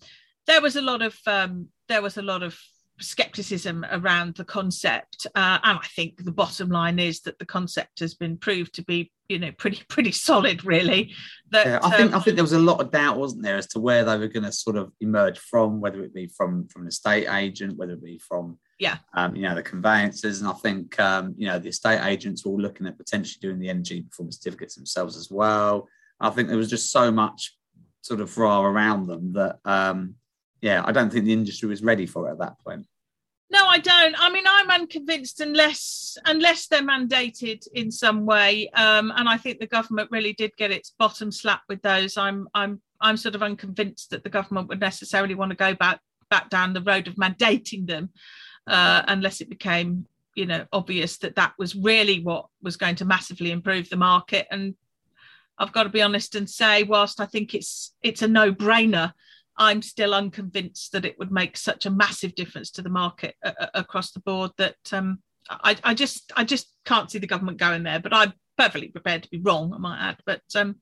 there 0.47 0.61
was 0.61 0.75
a 0.75 0.81
lot 0.81 1.01
of 1.01 1.17
um, 1.27 1.69
there 1.87 2.01
was 2.01 2.17
a 2.17 2.21
lot 2.21 2.43
of 2.43 2.59
skepticism 2.99 3.85
around 3.91 4.35
the 4.35 4.45
concept 4.45 5.25
uh, 5.35 5.57
and 5.63 5.79
i 5.79 5.87
think 5.95 6.23
the 6.23 6.31
bottom 6.31 6.69
line 6.69 6.99
is 6.99 7.21
that 7.21 7.39
the 7.39 7.45
concept 7.45 7.99
has 7.99 8.13
been 8.13 8.37
proved 8.37 8.71
to 8.75 8.83
be 8.83 9.11
you 9.29 9.39
know 9.39 9.51
pretty 9.51 9.81
pretty 9.89 10.11
solid 10.11 10.65
really. 10.65 11.13
That 11.51 11.67
yeah, 11.67 11.79
i 11.83 11.95
think 11.95 12.13
um, 12.13 12.19
i 12.19 12.23
think 12.23 12.35
there 12.35 12.43
was 12.43 12.53
a 12.53 12.59
lot 12.59 12.81
of 12.81 12.89
doubt 12.89 13.17
wasn't 13.17 13.43
there 13.43 13.57
as 13.57 13.67
to 13.67 13.79
where 13.79 14.03
they 14.03 14.17
were 14.17 14.27
going 14.27 14.43
to 14.43 14.51
sort 14.51 14.75
of 14.75 14.91
emerge 15.01 15.37
from 15.37 15.81
whether 15.81 16.03
it 16.03 16.11
be 16.11 16.25
from 16.25 16.67
from 16.67 16.81
an 16.81 16.87
estate 16.87 17.27
agent 17.29 17.77
whether 17.77 17.93
it 17.93 18.03
be 18.03 18.17
from 18.17 18.57
yeah. 18.79 18.97
um, 19.13 19.35
you 19.35 19.43
know 19.43 19.53
the 19.53 19.61
conveyances 19.61 20.41
and 20.41 20.49
i 20.49 20.53
think 20.53 20.99
um, 20.99 21.35
you 21.37 21.47
know 21.47 21.59
the 21.59 21.69
estate 21.69 22.03
agents 22.03 22.43
were 22.43 22.51
all 22.51 22.59
looking 22.59 22.87
at 22.87 22.97
potentially 22.97 23.37
doing 23.39 23.59
the 23.59 23.69
energy 23.69 24.01
performance 24.01 24.37
certificates 24.37 24.75
themselves 24.75 25.15
as 25.15 25.29
well. 25.29 25.87
I 26.19 26.29
think 26.29 26.47
there 26.47 26.57
was 26.57 26.69
just 26.69 26.91
so 26.91 27.11
much 27.11 27.55
sort 28.01 28.19
of 28.19 28.35
raw 28.37 28.63
around 28.63 29.05
them 29.07 29.33
that 29.33 29.59
um 29.65 30.15
yeah, 30.61 30.81
I 30.85 30.93
don't 30.93 31.11
think 31.11 31.25
the 31.25 31.33
industry 31.33 31.67
was 31.67 31.83
ready 31.83 32.05
for 32.05 32.29
it 32.29 32.31
at 32.31 32.39
that 32.39 32.57
point. 32.59 32.87
I 33.73 33.79
don't. 33.79 34.15
I 34.19 34.29
mean, 34.29 34.43
I'm 34.47 34.69
unconvinced 34.69 35.39
unless 35.39 36.15
unless 36.25 36.67
they're 36.67 36.83
mandated 36.83 37.67
in 37.73 37.89
some 37.89 38.23
way. 38.23 38.69
Um, 38.69 39.11
and 39.15 39.27
I 39.27 39.37
think 39.37 39.59
the 39.59 39.65
government 39.65 40.11
really 40.11 40.33
did 40.33 40.55
get 40.57 40.69
its 40.69 40.91
bottom 40.91 41.31
slapped 41.31 41.67
with 41.67 41.81
those. 41.81 42.15
I'm 42.15 42.47
I'm 42.53 42.83
I'm 43.01 43.17
sort 43.17 43.33
of 43.33 43.41
unconvinced 43.41 44.11
that 44.11 44.23
the 44.23 44.29
government 44.29 44.67
would 44.67 44.79
necessarily 44.79 45.33
want 45.33 45.49
to 45.49 45.57
go 45.57 45.73
back 45.73 46.01
back 46.29 46.51
down 46.51 46.73
the 46.73 46.83
road 46.83 47.07
of 47.07 47.15
mandating 47.15 47.87
them, 47.87 48.11
uh, 48.67 49.01
unless 49.07 49.41
it 49.41 49.49
became 49.49 50.05
you 50.35 50.45
know 50.45 50.67
obvious 50.71 51.17
that 51.17 51.35
that 51.37 51.53
was 51.57 51.75
really 51.75 52.19
what 52.19 52.45
was 52.61 52.77
going 52.77 52.97
to 52.97 53.05
massively 53.05 53.49
improve 53.49 53.89
the 53.89 53.97
market. 53.97 54.45
And 54.51 54.75
I've 55.57 55.73
got 55.73 55.83
to 55.83 55.89
be 55.89 56.03
honest 56.03 56.35
and 56.35 56.47
say, 56.47 56.83
whilst 56.83 57.19
I 57.19 57.25
think 57.25 57.55
it's 57.55 57.95
it's 58.03 58.21
a 58.21 58.27
no 58.27 58.53
brainer 58.53 59.13
I'm 59.57 59.81
still 59.81 60.13
unconvinced 60.13 60.91
that 60.93 61.05
it 61.05 61.17
would 61.19 61.31
make 61.31 61.57
such 61.57 61.85
a 61.85 61.91
massive 61.91 62.35
difference 62.35 62.71
to 62.71 62.81
the 62.81 62.89
market 62.89 63.35
uh, 63.43 63.53
uh, 63.59 63.67
across 63.75 64.11
the 64.11 64.19
board 64.21 64.51
that 64.57 64.75
um, 64.91 65.19
I, 65.49 65.75
I, 65.83 65.93
just 65.93 66.31
I 66.35 66.43
just 66.43 66.67
can't 66.85 67.11
see 67.11 67.19
the 67.19 67.27
government 67.27 67.59
going 67.59 67.83
there. 67.83 67.99
But 67.99 68.13
I'm 68.13 68.33
perfectly 68.57 68.89
prepared 68.89 69.23
to 69.23 69.29
be 69.29 69.41
wrong, 69.41 69.73
I 69.73 69.77
might 69.77 70.09
add. 70.09 70.17
But 70.25 70.41
um, 70.55 70.77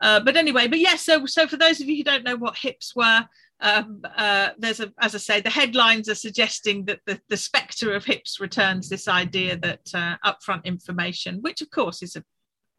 uh, 0.00 0.20
but 0.20 0.36
anyway, 0.36 0.66
but 0.66 0.78
yes. 0.78 1.06
Yeah, 1.06 1.18
so 1.18 1.26
so 1.26 1.46
for 1.46 1.56
those 1.56 1.80
of 1.80 1.88
you 1.88 1.96
who 1.96 2.04
don't 2.04 2.24
know 2.24 2.36
what 2.36 2.58
hips 2.58 2.94
were, 2.94 3.24
um, 3.60 4.02
uh, 4.16 4.50
there's 4.58 4.80
a 4.80 4.92
as 5.00 5.14
I 5.14 5.18
say, 5.18 5.40
the 5.40 5.50
headlines 5.50 6.08
are 6.08 6.14
suggesting 6.14 6.84
that 6.86 7.00
the, 7.06 7.20
the 7.28 7.36
spectre 7.36 7.94
of 7.94 8.04
hips 8.04 8.40
returns 8.40 8.88
this 8.88 9.08
idea 9.08 9.56
that 9.58 9.88
uh, 9.94 10.16
upfront 10.24 10.64
information, 10.64 11.38
which 11.40 11.62
of 11.62 11.70
course 11.70 12.02
is 12.02 12.16
a, 12.16 12.24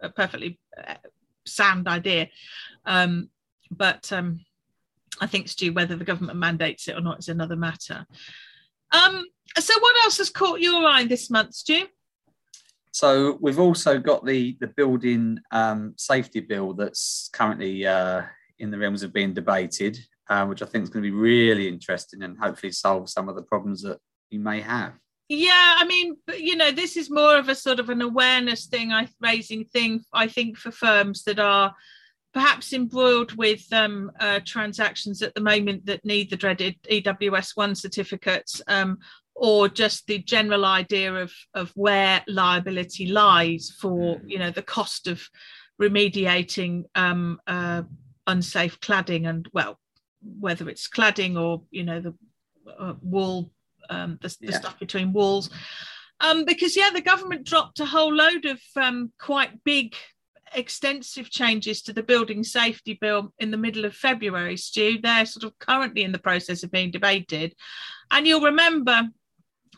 a 0.01 0.09
perfectly 0.09 0.59
uh, 0.85 0.95
sound 1.45 1.87
idea, 1.87 2.27
um, 2.85 3.29
but 3.71 4.11
um, 4.11 4.41
I 5.19 5.27
think, 5.27 5.47
Stu, 5.47 5.73
whether 5.73 5.95
the 5.95 6.05
government 6.05 6.37
mandates 6.37 6.87
it 6.87 6.95
or 6.95 7.01
not 7.01 7.19
is 7.19 7.29
another 7.29 7.55
matter. 7.55 8.05
Um, 8.91 9.25
so, 9.57 9.73
what 9.79 9.95
else 10.03 10.17
has 10.17 10.29
caught 10.29 10.59
your 10.59 10.85
eye 10.85 11.05
this 11.05 11.29
month, 11.29 11.55
Stu? 11.55 11.87
So 12.97 13.37
we've 13.41 13.59
also 13.59 13.99
got 13.99 14.25
the 14.25 14.57
the 14.59 14.73
building 14.75 15.37
um, 15.51 15.93
safety 15.97 16.39
bill 16.39 16.73
that's 16.73 17.29
currently 17.31 17.85
uh, 17.85 18.23
in 18.57 18.71
the 18.71 18.77
realms 18.79 19.03
of 19.03 19.13
being 19.13 19.35
debated, 19.35 19.99
uh, 20.31 20.47
which 20.47 20.63
I 20.63 20.65
think 20.65 20.83
is 20.83 20.89
going 20.89 21.03
to 21.03 21.11
be 21.11 21.15
really 21.15 21.67
interesting 21.67 22.23
and 22.23 22.35
hopefully 22.39 22.71
solve 22.71 23.07
some 23.07 23.29
of 23.29 23.35
the 23.35 23.43
problems 23.43 23.83
that 23.83 23.99
you 24.31 24.39
may 24.39 24.61
have. 24.61 24.93
Yeah, 25.29 25.75
I 25.77 25.85
mean, 25.85 26.17
you 26.39 26.55
know, 26.55 26.71
this 26.71 26.97
is 26.97 27.11
more 27.11 27.37
of 27.37 27.49
a 27.49 27.53
sort 27.53 27.79
of 27.79 27.91
an 27.91 28.01
awareness 28.01 28.65
thing, 28.65 28.91
I 28.91 29.07
raising 29.21 29.65
thing. 29.65 30.03
I 30.11 30.27
think 30.27 30.57
for 30.57 30.71
firms 30.71 31.23
that 31.25 31.37
are 31.37 31.75
perhaps 32.37 32.71
embroiled 32.71 33.31
with 33.33 33.65
um, 33.73 34.11
uh, 34.19 34.39
transactions 34.45 35.23
at 35.23 35.33
the 35.33 35.41
moment 35.41 35.83
that 35.87 36.05
need 36.05 36.29
the 36.29 36.35
dreaded 36.35 36.75
EWS 36.83 37.57
one 37.57 37.73
certificates, 37.73 38.61
um, 38.67 38.99
or 39.33 39.67
just 39.67 40.05
the 40.05 40.19
general 40.19 40.63
idea 40.63 41.15
of 41.15 41.33
of 41.55 41.71
where 41.73 42.23
liability 42.27 43.07
lies 43.07 43.75
for 43.81 44.21
you 44.23 44.37
know 44.37 44.51
the 44.51 44.61
cost 44.61 45.07
of 45.07 45.27
remediating 45.81 46.83
um, 46.93 47.41
uh, 47.47 47.81
unsafe 48.27 48.79
cladding 48.81 49.27
and 49.27 49.49
well 49.51 49.79
whether 50.39 50.69
it's 50.69 50.87
cladding 50.87 51.41
or 51.41 51.63
you 51.71 51.83
know 51.83 51.99
the 51.99 52.13
uh, 52.77 52.93
wall 53.01 53.49
um, 53.89 54.19
the, 54.21 54.37
the 54.41 54.53
stuff 54.53 54.77
between 54.77 55.11
walls. 55.11 55.49
Um, 56.19 56.45
because 56.45 56.77
yeah 56.77 56.91
the 56.91 57.01
government 57.01 57.45
dropped 57.45 57.79
a 57.79 57.85
whole 57.85 58.13
load 58.13 58.45
of 58.45 58.59
um, 58.75 59.11
quite 59.17 59.63
big 59.63 59.95
extensive 60.53 61.29
changes 61.29 61.81
to 61.81 61.93
the 61.93 62.03
building 62.03 62.43
safety 62.43 62.97
bill 62.99 63.33
in 63.39 63.51
the 63.51 63.57
middle 63.57 63.85
of 63.85 63.95
february 63.95 64.57
stu. 64.57 64.99
They're 65.01 65.25
sort 65.25 65.43
of 65.43 65.57
currently 65.59 66.03
in 66.03 66.11
the 66.11 66.19
process 66.19 66.63
of 66.63 66.71
being 66.71 66.91
debated. 66.91 67.55
And 68.11 68.25
you'll 68.25 68.41
remember 68.41 69.09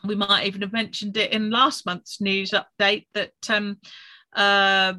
we 0.04 0.14
might 0.14 0.46
even 0.46 0.62
have 0.62 0.72
mentioned 0.72 1.16
it 1.16 1.32
in 1.32 1.50
last 1.50 1.84
month's 1.84 2.20
news 2.20 2.52
update 2.52 3.06
that 3.14 3.32
um, 3.50 3.78
uh, 4.34 4.94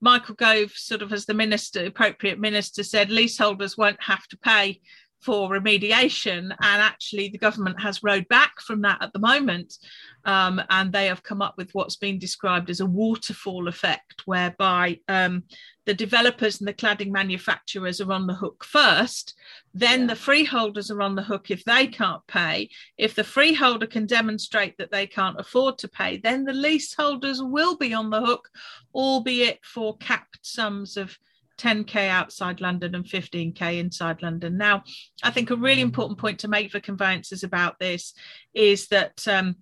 Michael 0.00 0.34
Gove, 0.34 0.72
sort 0.72 1.02
of 1.02 1.12
as 1.12 1.26
the 1.26 1.34
minister, 1.34 1.84
appropriate 1.84 2.40
minister, 2.40 2.82
said 2.82 3.10
leaseholders 3.10 3.76
won't 3.76 4.02
have 4.02 4.26
to 4.28 4.38
pay 4.38 4.80
for 5.20 5.50
remediation. 5.50 6.50
And 6.50 6.56
actually, 6.60 7.28
the 7.28 7.38
government 7.38 7.80
has 7.80 8.02
rowed 8.02 8.26
back 8.28 8.60
from 8.60 8.82
that 8.82 9.02
at 9.02 9.12
the 9.12 9.18
moment. 9.18 9.78
Um, 10.24 10.60
and 10.68 10.92
they 10.92 11.06
have 11.06 11.22
come 11.22 11.40
up 11.40 11.54
with 11.56 11.70
what's 11.72 11.96
been 11.96 12.18
described 12.18 12.68
as 12.68 12.80
a 12.80 12.86
waterfall 12.86 13.68
effect, 13.68 14.22
whereby 14.26 14.98
um, 15.08 15.44
the 15.86 15.94
developers 15.94 16.60
and 16.60 16.68
the 16.68 16.74
cladding 16.74 17.10
manufacturers 17.10 18.00
are 18.00 18.12
on 18.12 18.26
the 18.26 18.34
hook 18.34 18.64
first. 18.64 19.34
Then 19.72 20.02
yeah. 20.02 20.06
the 20.08 20.16
freeholders 20.16 20.90
are 20.90 21.00
on 21.02 21.14
the 21.14 21.22
hook 21.22 21.50
if 21.50 21.64
they 21.64 21.86
can't 21.86 22.26
pay. 22.26 22.68
If 22.98 23.14
the 23.14 23.24
freeholder 23.24 23.86
can 23.86 24.06
demonstrate 24.06 24.76
that 24.78 24.90
they 24.90 25.06
can't 25.06 25.40
afford 25.40 25.78
to 25.78 25.88
pay, 25.88 26.18
then 26.18 26.44
the 26.44 26.52
leaseholders 26.52 27.42
will 27.42 27.76
be 27.76 27.94
on 27.94 28.10
the 28.10 28.20
hook, 28.20 28.50
albeit 28.94 29.60
for 29.64 29.96
capped 29.96 30.40
sums 30.42 30.96
of 30.96 31.18
10k 31.60 32.08
outside 32.08 32.60
London 32.60 32.94
and 32.94 33.04
15k 33.04 33.78
inside 33.78 34.22
London. 34.22 34.56
Now, 34.56 34.82
I 35.22 35.30
think 35.30 35.50
a 35.50 35.56
really 35.56 35.82
important 35.82 36.18
point 36.18 36.40
to 36.40 36.48
make 36.48 36.70
for 36.70 36.80
conveyancers 36.80 37.44
about 37.44 37.78
this 37.78 38.14
is 38.54 38.88
that 38.88 39.26
um, 39.28 39.56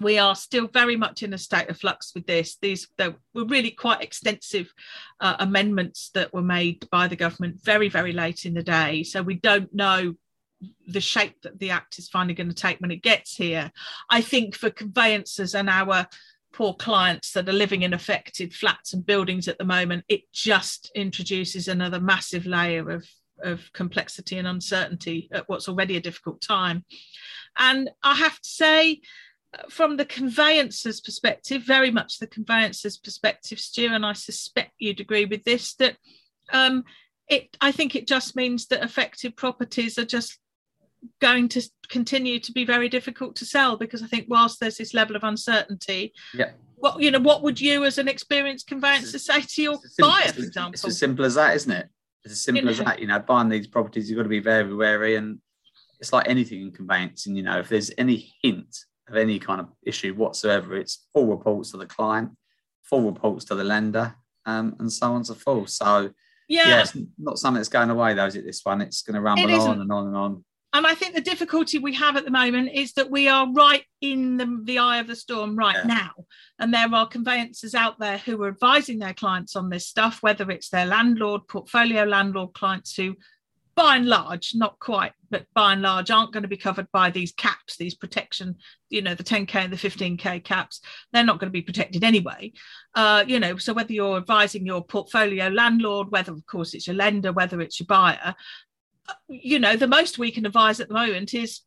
we 0.00 0.18
are 0.18 0.36
still 0.36 0.68
very 0.68 0.96
much 0.96 1.22
in 1.22 1.34
a 1.34 1.38
state 1.38 1.68
of 1.68 1.78
flux 1.78 2.12
with 2.14 2.26
this. 2.26 2.58
These 2.60 2.88
were 2.98 3.14
really 3.34 3.70
quite 3.70 4.02
extensive 4.02 4.72
uh, 5.20 5.36
amendments 5.40 6.10
that 6.14 6.32
were 6.32 6.42
made 6.42 6.88
by 6.90 7.08
the 7.08 7.16
government 7.16 7.62
very, 7.62 7.88
very 7.88 8.12
late 8.12 8.44
in 8.44 8.54
the 8.54 8.62
day. 8.62 9.02
So 9.02 9.22
we 9.22 9.34
don't 9.34 9.72
know 9.74 10.14
the 10.86 11.00
shape 11.00 11.42
that 11.42 11.58
the 11.58 11.70
act 11.70 11.98
is 11.98 12.08
finally 12.08 12.34
going 12.34 12.48
to 12.48 12.54
take 12.54 12.78
when 12.80 12.90
it 12.90 13.02
gets 13.02 13.36
here. 13.36 13.70
I 14.08 14.20
think 14.20 14.54
for 14.54 14.70
conveyancers 14.70 15.54
and 15.54 15.68
our 15.68 16.06
poor 16.56 16.72
clients 16.72 17.32
that 17.32 17.46
are 17.50 17.52
living 17.52 17.82
in 17.82 17.92
affected 17.92 18.54
flats 18.54 18.94
and 18.94 19.04
buildings 19.04 19.46
at 19.46 19.58
the 19.58 19.64
moment, 19.64 20.02
it 20.08 20.22
just 20.32 20.90
introduces 20.94 21.68
another 21.68 22.00
massive 22.00 22.46
layer 22.46 22.90
of, 22.90 23.06
of 23.42 23.70
complexity 23.74 24.38
and 24.38 24.48
uncertainty 24.48 25.28
at 25.32 25.46
what's 25.50 25.68
already 25.68 25.98
a 25.98 26.00
difficult 26.00 26.40
time. 26.40 26.82
And 27.58 27.90
I 28.02 28.14
have 28.14 28.40
to 28.40 28.48
say, 28.48 29.02
from 29.68 29.98
the 29.98 30.06
conveyancer's 30.06 31.02
perspective, 31.02 31.62
very 31.62 31.90
much 31.90 32.18
the 32.18 32.26
conveyancer's 32.26 32.96
perspective, 32.96 33.60
Stu, 33.60 33.92
and 33.92 34.06
I 34.06 34.14
suspect 34.14 34.72
you'd 34.78 35.00
agree 35.00 35.26
with 35.26 35.44
this, 35.44 35.74
that 35.74 35.98
um, 36.54 36.84
it 37.28 37.54
I 37.60 37.70
think 37.70 37.94
it 37.94 38.06
just 38.06 38.34
means 38.34 38.68
that 38.68 38.82
affected 38.82 39.36
properties 39.36 39.98
are 39.98 40.06
just 40.06 40.38
going 41.20 41.48
to 41.48 41.62
continue 41.88 42.38
to 42.40 42.52
be 42.52 42.64
very 42.64 42.88
difficult 42.88 43.36
to 43.36 43.44
sell 43.44 43.76
because 43.76 44.02
I 44.02 44.06
think 44.06 44.26
whilst 44.28 44.60
there's 44.60 44.78
this 44.78 44.94
level 44.94 45.16
of 45.16 45.24
uncertainty, 45.24 46.12
yeah. 46.34 46.50
What 46.78 47.00
you 47.00 47.10
know, 47.10 47.20
what 47.20 47.42
would 47.42 47.58
you 47.58 47.84
as 47.84 47.96
an 47.96 48.06
experienced 48.06 48.66
conveyancer 48.66 49.18
say 49.18 49.40
to 49.40 49.62
your 49.62 49.78
buyer, 49.98 50.28
for 50.28 50.42
example? 50.42 50.74
It's 50.74 50.84
as 50.84 50.98
simple 50.98 51.24
as 51.24 51.34
that, 51.34 51.56
isn't 51.56 51.72
it? 51.72 51.88
It's 52.22 52.32
as 52.32 52.42
simple 52.42 52.64
you 52.64 52.70
as 52.70 52.78
that. 52.78 53.00
You 53.00 53.06
know, 53.06 53.18
buying 53.18 53.48
these 53.48 53.66
properties, 53.66 54.10
you've 54.10 54.18
got 54.18 54.24
to 54.24 54.28
be 54.28 54.40
very 54.40 54.74
wary, 54.74 55.16
and 55.16 55.38
it's 56.00 56.12
like 56.12 56.28
anything 56.28 56.60
in 56.60 56.72
conveyancing. 56.72 57.34
You 57.34 57.44
know, 57.44 57.58
if 57.60 57.70
there's 57.70 57.90
any 57.96 58.34
hint 58.42 58.76
of 59.08 59.16
any 59.16 59.38
kind 59.38 59.60
of 59.60 59.68
issue 59.84 60.12
whatsoever, 60.14 60.76
it's 60.76 61.06
full 61.14 61.26
reports 61.26 61.70
to 61.70 61.78
the 61.78 61.86
client, 61.86 62.32
full 62.82 63.10
reports 63.10 63.46
to 63.46 63.54
the 63.54 63.64
lender, 63.64 64.14
um, 64.44 64.76
and 64.78 64.92
so 64.92 65.08
on 65.08 65.16
and 65.16 65.26
so 65.26 65.34
forth. 65.34 65.70
So 65.70 66.10
yeah. 66.48 66.68
yeah, 66.68 66.80
it's 66.80 66.96
not 67.18 67.38
something 67.38 67.58
that's 67.58 67.68
going 67.68 67.90
away 67.90 68.12
though, 68.12 68.26
is 68.26 68.36
it? 68.36 68.44
This 68.44 68.60
one, 68.64 68.82
it's 68.82 69.02
going 69.02 69.14
to 69.14 69.20
rumble 69.20 69.60
on 69.60 69.80
and 69.80 69.90
on 69.90 70.06
and 70.08 70.16
on 70.16 70.44
and 70.72 70.86
I 70.86 70.94
think 70.94 71.14
the 71.14 71.20
difficulty 71.20 71.78
we 71.78 71.94
have 71.94 72.16
at 72.16 72.24
the 72.24 72.30
moment 72.30 72.70
is 72.74 72.92
that 72.94 73.10
we 73.10 73.28
are 73.28 73.50
right 73.52 73.84
in 74.00 74.36
the, 74.36 74.60
the 74.64 74.78
eye 74.78 74.98
of 74.98 75.06
the 75.06 75.16
storm 75.16 75.56
right 75.56 75.76
yeah. 75.76 75.86
now. 75.86 76.10
And 76.58 76.72
there 76.74 76.92
are 76.92 77.08
conveyancers 77.08 77.74
out 77.74 77.98
there 77.98 78.18
who 78.18 78.42
are 78.42 78.48
advising 78.48 78.98
their 78.98 79.14
clients 79.14 79.56
on 79.56 79.70
this 79.70 79.86
stuff, 79.86 80.22
whether 80.22 80.50
it's 80.50 80.68
their 80.68 80.86
landlord, 80.86 81.48
portfolio 81.48 82.04
landlord 82.04 82.52
clients 82.54 82.94
who, 82.94 83.16
by 83.74 83.96
and 83.96 84.06
large, 84.06 84.52
not 84.54 84.78
quite, 84.78 85.12
but 85.30 85.46
by 85.54 85.74
and 85.74 85.82
large, 85.82 86.10
aren't 86.10 86.32
going 86.32 86.42
to 86.42 86.48
be 86.48 86.56
covered 86.56 86.90
by 86.92 87.10
these 87.10 87.32
caps, 87.32 87.76
these 87.76 87.94
protection, 87.94 88.56
you 88.88 89.02
know, 89.02 89.14
the 89.14 89.24
10K 89.24 89.54
and 89.54 89.72
the 89.72 89.76
15K 89.76 90.44
caps. 90.44 90.80
They're 91.12 91.24
not 91.24 91.38
going 91.38 91.48
to 91.48 91.58
be 91.58 91.62
protected 91.62 92.02
anyway. 92.02 92.52
Uh, 92.94 93.24
you 93.26 93.38
know, 93.38 93.56
so 93.58 93.72
whether 93.72 93.92
you're 93.92 94.16
advising 94.16 94.64
your 94.64 94.82
portfolio 94.82 95.48
landlord, 95.48 96.10
whether, 96.10 96.32
of 96.32 96.44
course, 96.46 96.74
it's 96.74 96.86
your 96.86 96.96
lender, 96.96 97.32
whether 97.32 97.60
it's 97.60 97.78
your 97.78 97.86
buyer, 97.86 98.34
you 99.28 99.58
know, 99.58 99.76
the 99.76 99.86
most 99.86 100.18
we 100.18 100.30
can 100.30 100.46
advise 100.46 100.80
at 100.80 100.88
the 100.88 100.94
moment 100.94 101.34
is 101.34 101.60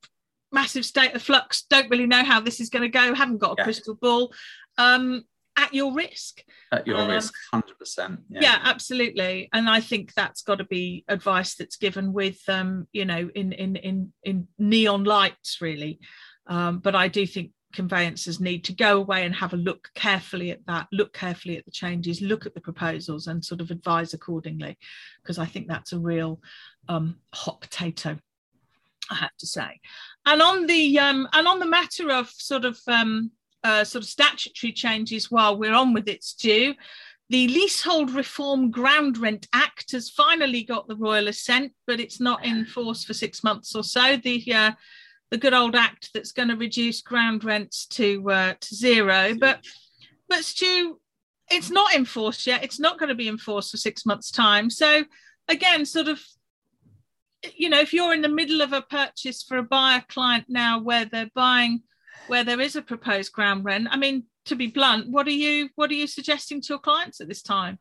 massive 0.52 0.86
state 0.86 1.14
of 1.14 1.22
flux. 1.22 1.64
Don't 1.70 1.90
really 1.90 2.08
know 2.08 2.24
how 2.24 2.40
this 2.40 2.60
is 2.60 2.70
going 2.70 2.84
to 2.84 2.90
go. 2.90 3.14
Haven't 3.14 3.38
got 3.38 3.52
a 3.52 3.56
yeah. 3.60 3.64
crystal 3.64 3.96
ball. 3.96 4.34
Um, 4.78 5.24
at 5.58 5.74
your 5.74 5.94
risk. 5.94 6.42
At 6.72 6.88
your 6.88 6.98
um, 6.98 7.10
risk, 7.10 7.34
hundred 7.52 7.78
percent. 7.78 8.22
Yeah, 8.30 8.60
absolutely. 8.64 9.50
And 9.52 9.70
I 9.70 9.82
think 9.82 10.14
that's 10.14 10.42
got 10.42 10.60
to 10.60 10.64
be 10.64 11.04
advice 11.08 11.56
that's 11.56 11.76
given 11.76 12.14
with, 12.14 12.40
um, 12.48 12.88
you 12.94 13.06
know, 13.06 13.30
in 13.36 13.52
in 13.52 13.76
in 13.76 14.14
in 14.24 14.48
neon 14.58 15.04
lights, 15.04 15.58
really. 15.60 16.00
Um, 16.48 16.80
but 16.80 16.96
I 16.96 17.10
do 17.10 17.26
think 17.26 17.52
conveyancers 17.74 18.40
need 18.40 18.64
to 18.66 18.74
go 18.74 18.98
away 18.98 19.26
and 19.26 19.36
have 19.36 19.54
a 19.54 19.58
look 19.58 19.90
carefully 19.96 20.52
at 20.52 20.66
that, 20.66 20.88
look 20.92 21.14
carefully 21.14 21.58
at 21.58 21.66
the 21.66 21.72
changes, 21.72 22.22
look 22.22 22.46
at 22.46 22.54
the 22.54 22.62
proposals, 22.62 23.28
and 23.28 23.44
sort 23.44 23.62
of 23.62 23.70
advise 23.70 24.14
accordingly, 24.14 24.78
because 25.22 25.38
I 25.38 25.46
think 25.46 25.68
that's 25.68 25.94
a 25.94 26.00
real 26.00 26.42
um, 26.88 27.18
hot 27.34 27.62
potato. 27.62 28.18
I 29.12 29.16
have 29.16 29.36
to 29.40 29.48
say, 29.48 29.80
and 30.26 30.42
on 30.42 30.68
the 30.68 31.00
um, 31.00 31.28
and 31.34 31.48
on 31.48 31.60
the 31.60 31.66
matter 31.66 32.12
of 32.12 32.30
sort 32.30 32.64
of 32.64 32.80
um, 32.88 33.32
uh, 33.64 33.84
sort 33.84 34.04
of 34.04 34.10
statutory 34.10 34.72
changes, 34.72 35.32
while 35.32 35.58
we're 35.58 35.74
on 35.74 35.94
with 35.94 36.08
its 36.08 36.34
due, 36.34 36.76
the 37.30 37.48
Leasehold 37.48 38.12
Reform 38.12 38.70
Ground 38.70 39.18
Rent 39.18 39.48
Act 39.54 39.92
has 39.92 40.10
finally 40.10 40.64
got 40.64 40.88
the 40.88 40.96
royal 40.96 41.28
assent, 41.28 41.74
but 41.88 42.00
it's 42.00 42.20
not 42.20 42.46
in 42.46 42.66
force 42.66 43.04
for 43.04 43.14
six 43.14 43.44
months 43.44 43.76
or 43.76 43.84
so. 43.84 44.18
The 44.18 44.54
uh, 44.54 44.72
the 45.30 45.38
good 45.38 45.54
old 45.54 45.76
act 45.76 46.10
that's 46.14 46.32
going 46.32 46.50
to 46.50 46.56
reduce 46.56 47.02
ground 47.02 47.44
rents 47.44 47.86
to 47.88 48.30
uh, 48.32 48.54
to 48.60 48.76
zero. 48.76 49.36
But 49.40 49.64
but 50.28 50.44
Stu, 50.44 51.00
it's 51.50 51.70
not 51.70 51.94
enforced 51.94 52.48
yet. 52.48 52.64
It's 52.64 52.80
not 52.80 53.00
going 53.00 53.10
to 53.10 53.16
be 53.16 53.28
enforced 53.28 53.72
for 53.72 53.78
six 53.78 54.06
months' 54.06 54.32
time. 54.32 54.70
So 54.70 55.04
again, 55.48 55.86
sort 55.86 56.08
of, 56.08 56.22
you 57.56 57.70
know, 57.70 57.80
if 57.80 57.94
you're 57.94 58.14
in 58.14 58.22
the 58.22 58.30
middle 58.30 58.62
of 58.62 58.74
a 58.74 58.82
purchase 58.82 59.44
for 59.44 59.58
a 59.58 59.64
buyer 59.64 60.04
client 60.10 60.46
now 60.48 60.80
where 60.80 61.06
they're 61.06 61.32
buying 61.36 61.84
where 62.28 62.44
there 62.44 62.62
is 62.62 62.76
a 62.76 62.82
proposed 62.82 63.32
ground 63.32 63.66
rent, 63.66 63.88
I 63.90 63.98
mean, 63.98 64.26
to 64.46 64.56
be 64.56 64.68
blunt, 64.68 65.10
what 65.10 65.28
are 65.28 65.32
you 65.32 65.70
what 65.76 65.90
are 65.90 65.96
you 65.96 66.08
suggesting 66.08 66.62
to 66.62 66.68
your 66.70 66.80
clients 66.80 67.22
at 67.22 67.28
this 67.28 67.42
time? 67.42 67.80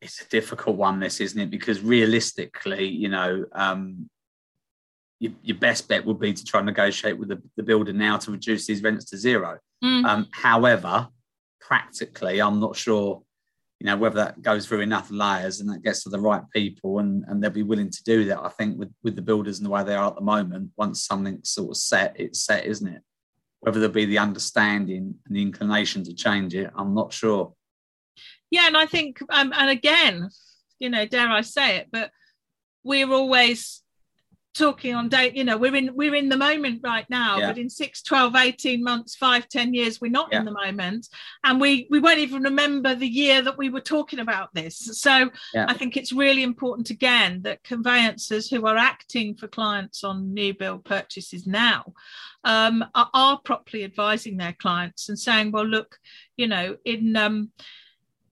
It's 0.00 0.22
a 0.22 0.28
difficult 0.28 0.76
one, 0.76 0.98
this 0.98 1.20
isn't 1.20 1.40
it? 1.40 1.50
Because 1.50 1.82
realistically, 1.82 2.86
you 2.86 3.08
know, 3.08 3.44
um, 3.52 4.08
your, 5.18 5.32
your, 5.42 5.58
best 5.58 5.88
bet 5.88 6.06
would 6.06 6.18
be 6.18 6.32
to 6.32 6.44
try 6.44 6.60
and 6.60 6.66
negotiate 6.66 7.18
with 7.18 7.28
the, 7.28 7.42
the 7.58 7.62
builder 7.62 7.92
now 7.92 8.16
to 8.16 8.30
reduce 8.30 8.66
these 8.66 8.82
rents 8.82 9.04
to 9.06 9.18
zero. 9.18 9.58
Mm. 9.84 10.04
Um, 10.06 10.26
however, 10.32 11.08
practically, 11.60 12.40
I'm 12.40 12.60
not 12.60 12.76
sure, 12.76 13.22
you 13.80 13.86
know, 13.86 13.96
whether 13.96 14.16
that 14.16 14.42
goes 14.42 14.66
through 14.66 14.80
enough 14.80 15.10
layers 15.10 15.60
and 15.60 15.70
that 15.70 15.82
gets 15.82 16.02
to 16.02 16.10
the 16.10 16.20
right 16.20 16.42
people 16.54 16.98
and, 16.98 17.24
and 17.26 17.42
they'll 17.42 17.50
be 17.50 17.62
willing 17.62 17.90
to 17.90 18.04
do 18.04 18.26
that. 18.26 18.38
I 18.38 18.50
think 18.50 18.78
with, 18.78 18.92
with 19.02 19.16
the 19.16 19.22
builders 19.22 19.58
and 19.58 19.64
the 19.64 19.70
way 19.70 19.82
they 19.82 19.94
are 19.94 20.08
at 20.08 20.16
the 20.16 20.20
moment, 20.20 20.70
once 20.76 21.06
something's 21.06 21.48
sort 21.48 21.70
of 21.70 21.76
set, 21.78 22.14
it's 22.18 22.44
set, 22.44 22.66
isn't 22.66 22.86
it? 22.86 23.00
Whether 23.60 23.80
there'll 23.80 23.94
be 23.94 24.04
the 24.04 24.18
understanding 24.18 25.14
and 25.26 25.36
the 25.36 25.40
inclination 25.40 26.04
to 26.04 26.14
change 26.14 26.54
it, 26.54 26.70
I'm 26.76 26.94
not 26.94 27.14
sure. 27.14 27.54
Yeah, 28.50 28.66
and 28.66 28.76
I 28.76 28.84
think, 28.84 29.18
um, 29.30 29.52
and 29.56 29.70
again, 29.70 30.28
you 30.78 30.90
know, 30.90 31.06
dare 31.06 31.30
I 31.30 31.40
say 31.40 31.78
it, 31.78 31.88
but 31.90 32.10
we're 32.84 33.10
always 33.10 33.82
talking 34.52 34.94
on 34.94 35.08
date 35.08 35.36
you 35.36 35.44
know 35.44 35.56
we're 35.56 35.76
in 35.76 35.94
we're 35.94 36.14
in 36.14 36.28
the 36.28 36.36
moment 36.36 36.80
right 36.82 37.08
now 37.08 37.38
Yeah. 37.38 37.46
but 37.48 37.58
in 37.58 37.70
6 37.70 38.02
12 38.02 38.34
18 38.34 38.82
months 38.82 39.14
5 39.14 39.48
10 39.48 39.74
years 39.74 40.00
we're 40.00 40.10
not 40.10 40.28
Yeah. 40.32 40.40
in 40.40 40.44
the 40.44 40.50
moment 40.52 41.06
and 41.44 41.60
we 41.60 41.86
we 41.88 42.00
won't 42.00 42.18
even 42.18 42.42
remember 42.42 42.94
the 42.94 43.06
year 43.06 43.42
that 43.42 43.56
we 43.56 43.70
were 43.70 43.80
talking 43.80 44.18
about 44.18 44.52
this 44.52 44.76
so 45.00 45.30
Yeah. 45.54 45.66
i 45.68 45.74
think 45.74 45.96
it's 45.96 46.12
really 46.12 46.42
important 46.42 46.90
again 46.90 47.42
that 47.42 47.62
conveyancers 47.62 48.50
who 48.50 48.66
are 48.66 48.76
acting 48.76 49.36
for 49.36 49.46
clients 49.46 50.02
on 50.02 50.34
new 50.34 50.52
build 50.52 50.84
purchases 50.84 51.46
now 51.46 51.92
um, 52.42 52.84
are, 52.94 53.10
are 53.14 53.38
properly 53.44 53.84
advising 53.84 54.36
their 54.36 54.54
clients 54.54 55.08
and 55.08 55.18
saying 55.18 55.52
well 55.52 55.66
look 55.66 55.98
you 56.36 56.48
know 56.48 56.76
in 56.84 57.14
um, 57.16 57.50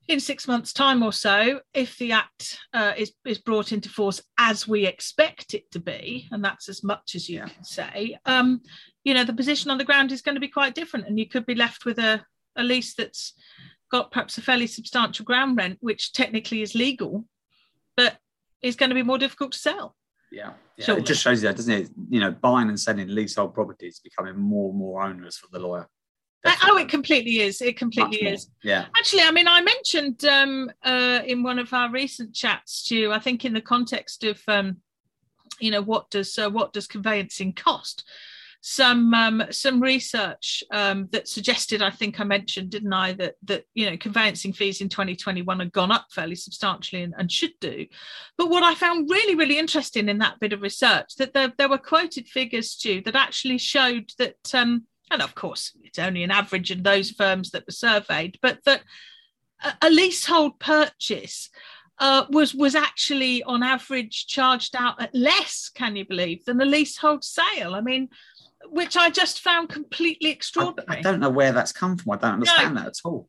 in 0.08 0.18
six 0.18 0.48
months' 0.48 0.72
time 0.72 1.02
or 1.02 1.12
so, 1.12 1.60
if 1.74 1.96
the 1.98 2.12
act 2.12 2.58
uh, 2.72 2.94
is 2.96 3.12
is 3.26 3.38
brought 3.38 3.72
into 3.72 3.88
force 3.90 4.20
as 4.38 4.66
we 4.66 4.86
expect 4.86 5.54
it 5.54 5.70
to 5.70 5.78
be, 5.78 6.26
and 6.32 6.42
that's 6.42 6.68
as 6.68 6.82
much 6.82 7.14
as 7.14 7.28
you 7.28 7.38
Yeah. 7.38 7.48
can 7.48 7.64
say, 7.64 8.18
um, 8.24 8.62
you 9.04 9.14
know, 9.14 9.24
the 9.24 9.34
position 9.34 9.70
on 9.70 9.78
the 9.78 9.84
ground 9.84 10.10
is 10.10 10.22
going 10.22 10.34
to 10.34 10.40
be 10.40 10.48
quite 10.48 10.74
different, 10.74 11.06
and 11.06 11.18
you 11.18 11.28
could 11.28 11.46
be 11.46 11.54
left 11.54 11.84
with 11.84 11.98
a, 11.98 12.24
a 12.56 12.64
lease 12.64 12.94
that's 12.94 13.34
got 13.90 14.10
perhaps 14.10 14.38
a 14.38 14.42
fairly 14.42 14.66
substantial 14.66 15.24
ground 15.24 15.56
rent, 15.56 15.78
which 15.80 16.12
technically 16.12 16.62
is 16.62 16.74
legal, 16.74 17.24
but 17.96 18.16
is 18.62 18.76
going 18.76 18.90
to 18.90 18.94
be 18.94 19.02
more 19.02 19.18
difficult 19.18 19.52
to 19.52 19.58
sell. 19.58 19.94
Yeah, 20.32 20.52
yeah. 20.76 20.84
Surely. 20.86 21.02
it 21.02 21.06
just 21.06 21.22
shows 21.22 21.42
you 21.42 21.48
that, 21.48 21.56
doesn't 21.56 21.72
it? 21.72 21.90
You 22.10 22.20
know, 22.20 22.30
buying 22.30 22.68
and 22.68 22.80
selling 22.80 23.08
leasehold 23.08 23.54
properties 23.54 23.94
is 23.94 24.00
becoming 24.00 24.36
more 24.38 24.70
and 24.70 24.78
more 24.78 25.02
onerous 25.02 25.38
for 25.38 25.48
the 25.50 25.58
lawyer. 25.58 25.86
Oh, 26.44 26.78
it 26.78 26.88
completely 26.88 27.40
is. 27.40 27.60
It 27.60 27.76
completely 27.76 28.26
is. 28.26 28.48
Yeah, 28.62 28.86
Actually, 28.96 29.22
I 29.22 29.30
mean, 29.30 29.48
I 29.48 29.60
mentioned 29.60 30.24
um, 30.24 30.70
uh, 30.84 31.20
in 31.26 31.42
one 31.42 31.58
of 31.58 31.72
our 31.72 31.90
recent 31.90 32.34
chats, 32.34 32.74
Stu. 32.74 33.12
I 33.12 33.18
think 33.18 33.44
in 33.44 33.54
the 33.54 33.60
context 33.60 34.24
of, 34.24 34.40
um, 34.46 34.78
you 35.58 35.70
know, 35.70 35.82
what 35.82 36.10
does 36.10 36.38
uh, 36.38 36.50
what 36.50 36.72
does 36.72 36.86
conveyancing 36.86 37.54
cost? 37.54 38.04
Some 38.60 39.14
um, 39.14 39.44
some 39.50 39.80
research 39.80 40.62
um, 40.72 41.08
that 41.12 41.28
suggested, 41.28 41.80
I 41.80 41.90
think 41.90 42.20
I 42.20 42.24
mentioned, 42.24 42.70
didn't 42.70 42.92
I, 42.92 43.12
that 43.14 43.34
that 43.44 43.64
you 43.74 43.90
know 43.90 43.96
conveyancing 43.96 44.52
fees 44.52 44.80
in 44.80 44.88
2021 44.88 45.60
had 45.60 45.72
gone 45.72 45.92
up 45.92 46.06
fairly 46.12 46.34
substantially 46.34 47.02
and, 47.02 47.14
and 47.18 47.30
should 47.30 47.52
do. 47.60 47.86
But 48.36 48.50
what 48.50 48.62
I 48.62 48.74
found 48.74 49.10
really 49.10 49.34
really 49.34 49.58
interesting 49.58 50.08
in 50.08 50.18
that 50.18 50.40
bit 50.40 50.52
of 50.52 50.62
research 50.62 51.16
that 51.18 51.34
there, 51.34 51.52
there 51.56 51.68
were 51.68 51.78
quoted 51.78 52.28
figures, 52.28 52.70
Stu, 52.70 53.00
that 53.02 53.16
actually 53.16 53.58
showed 53.58 54.12
that. 54.18 54.54
And 55.10 55.22
of 55.22 55.34
course 55.34 55.72
it's 55.82 55.98
only 55.98 56.22
an 56.22 56.30
average 56.30 56.70
in 56.70 56.82
those 56.82 57.10
firms 57.10 57.50
that 57.50 57.66
were 57.66 57.72
surveyed, 57.72 58.38
but 58.42 58.58
that 58.64 58.82
a, 59.82 59.90
leasehold 59.90 60.58
purchase 60.58 61.50
uh, 61.98 62.26
was 62.30 62.54
was 62.54 62.74
actually 62.74 63.42
on 63.42 63.62
average 63.62 64.26
charged 64.26 64.76
out 64.76 65.00
at 65.02 65.14
less, 65.14 65.70
can 65.74 65.96
you 65.96 66.06
believe, 66.06 66.44
than 66.44 66.60
a 66.60 66.64
leasehold 66.64 67.24
sale? 67.24 67.74
I 67.74 67.80
mean, 67.80 68.08
which 68.66 68.96
I 68.96 69.10
just 69.10 69.40
found 69.40 69.68
completely 69.68 70.30
extraordinary. 70.30 70.98
I 70.98 71.02
don't 71.02 71.20
know 71.20 71.30
where 71.30 71.52
that's 71.52 71.72
come 71.72 71.96
from. 71.96 72.12
I 72.12 72.16
don't 72.16 72.34
understand 72.34 72.76
that 72.76 72.86
at 72.86 72.98
all. 73.04 73.28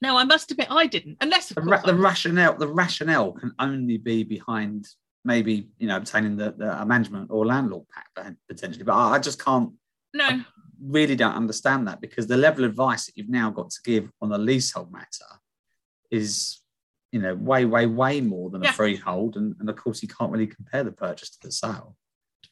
no, 0.00 0.16
I 0.16 0.24
must 0.24 0.50
admit 0.50 0.68
I 0.70 0.86
didn't, 0.86 1.18
unless 1.20 1.50
of 1.50 1.56
The, 1.56 1.62
ra- 1.62 1.82
the 1.82 1.94
rationale, 1.94 2.56
the 2.56 2.68
rationale 2.68 3.32
can 3.32 3.52
only 3.58 3.98
be 3.98 4.24
behind 4.24 4.86
maybe 5.24 5.68
you 5.78 5.88
know 5.88 5.96
obtaining 5.96 6.36
the, 6.36 6.54
the 6.56 6.80
a 6.80 6.86
management 6.86 7.30
or 7.30 7.44
landlord 7.44 7.84
pack 7.94 8.34
potentially, 8.48 8.84
but 8.84 8.94
I, 8.94 9.16
I 9.16 9.18
just 9.18 9.42
can't 9.44 9.72
no, 10.14 10.42
really 10.82 11.16
don't 11.16 11.34
understand 11.34 11.86
that 11.88 12.00
because 12.00 12.26
the 12.26 12.36
level 12.36 12.64
of 12.64 12.70
advice 12.70 13.06
that 13.06 13.16
you've 13.16 13.28
now 13.28 13.50
got 13.50 13.70
to 13.70 13.80
give 13.84 14.10
on 14.20 14.32
a 14.32 14.38
leasehold 14.38 14.92
matter 14.92 15.40
is 16.10 16.60
you 17.12 17.20
know 17.20 17.34
way 17.34 17.64
way 17.64 17.86
way 17.86 18.20
more 18.20 18.50
than 18.50 18.62
Yeah. 18.62 18.70
a 18.70 18.72
freehold 18.72 19.36
and, 19.36 19.54
and 19.60 19.68
of 19.68 19.76
course 19.76 20.02
you 20.02 20.08
can't 20.08 20.30
really 20.30 20.46
compare 20.46 20.84
the 20.84 20.92
purchase 20.92 21.30
to 21.30 21.38
the 21.42 21.52
sale 21.52 21.96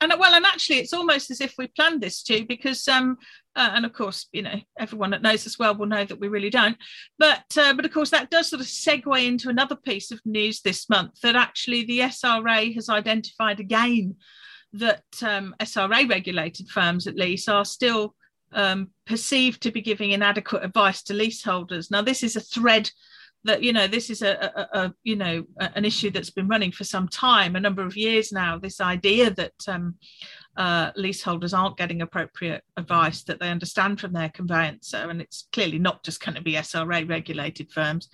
and 0.01 0.13
well, 0.19 0.35
and 0.35 0.45
actually, 0.45 0.77
it's 0.77 0.93
almost 0.93 1.31
as 1.31 1.41
if 1.41 1.55
we 1.57 1.69
planned 1.69 2.03
this 2.03 2.23
too, 2.23 2.45
because 2.47 2.87
um, 2.87 3.17
uh, 3.55 3.71
and 3.75 3.87
of 3.87 3.95
course, 3.95 4.27
you 4.33 4.43
know, 4.43 4.61
everyone 4.79 5.11
that 5.11 5.23
knows 5.23 5.47
us 5.47 5.59
well 5.59 5.75
will 5.75 5.87
know 5.87 6.05
that 6.05 6.21
we 6.21 6.29
really 6.29 6.51
don't. 6.51 6.77
But 7.19 7.45
uh, 7.57 7.73
but 7.73 7.87
of 7.87 7.93
course, 7.93 8.11
that 8.11 8.31
does 8.31 8.51
sort 8.51 8.61
of 8.61 8.67
segue 8.67 9.27
into 9.27 9.49
another 9.49 9.77
piece 9.77 10.11
of 10.11 10.21
news 10.27 10.61
this 10.61 10.91
month 10.91 11.21
that 11.23 11.35
actually 11.35 11.85
the 11.85 12.01
SRA 12.01 12.75
has 12.75 12.91
identified 12.91 13.59
again 13.59 14.17
that 14.73 15.05
um, 15.23 15.55
SRA 15.61 16.09
regulated 16.09 16.69
firms, 16.69 17.07
at 17.07 17.17
least, 17.17 17.49
are 17.49 17.65
still 17.65 18.15
um, 18.53 18.89
perceived 19.07 19.63
to 19.63 19.71
be 19.71 19.81
giving 19.81 20.13
inadequate 20.13 20.65
advice 20.65 21.03
to 21.05 21.15
leaseholders. 21.15 21.91
Now, 21.91 22.03
this 22.03 22.23
is 22.23 22.37
a 22.37 22.41
thread 22.41 22.91
that 23.47 23.63
you 23.63 23.73
know 23.73 23.87
this 23.87 24.11
is 24.11 24.23
a, 24.23 24.53
a, 24.55 24.81
a 24.81 24.95
you 25.05 25.17
know 25.17 25.45
an 25.59 25.85
issue 25.85 26.11
that's 26.11 26.31
been 26.31 26.49
running 26.49 26.73
for 26.73 26.85
some 26.85 27.09
time 27.09 27.57
a 27.57 27.61
number 27.61 27.83
of 27.83 27.97
years 27.97 28.33
now 28.33 28.59
this 28.59 28.81
idea 28.81 29.31
that 29.31 29.55
um, 29.69 29.95
uh, 30.57 30.91
leaseholders 30.97 31.55
aren't 31.55 31.77
getting 31.77 32.03
appropriate 32.03 32.63
advice 32.77 33.23
that 33.23 33.39
they 33.41 33.51
understand 33.51 34.01
from 34.01 34.13
their 34.13 34.31
conveyancer 34.31 35.09
and 35.09 35.21
it's 35.21 35.49
clearly 35.53 35.79
not 35.79 36.03
just 36.03 36.25
going 36.25 36.35
to 36.35 36.43
be 36.43 36.61
sra 36.63 37.05
regulated 37.05 37.71
firms 37.71 38.09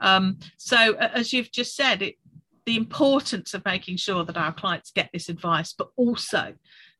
um, 0.00 0.38
so 0.56 0.94
as 0.94 1.32
you've 1.32 1.52
just 1.52 1.76
said 1.76 2.02
it 2.02 2.16
the 2.68 2.76
importance 2.76 3.54
of 3.54 3.64
making 3.64 3.96
sure 3.96 4.26
that 4.26 4.36
our 4.36 4.52
clients 4.52 4.90
get 4.90 5.08
this 5.10 5.30
advice 5.30 5.72
but 5.72 5.88
also 5.96 6.52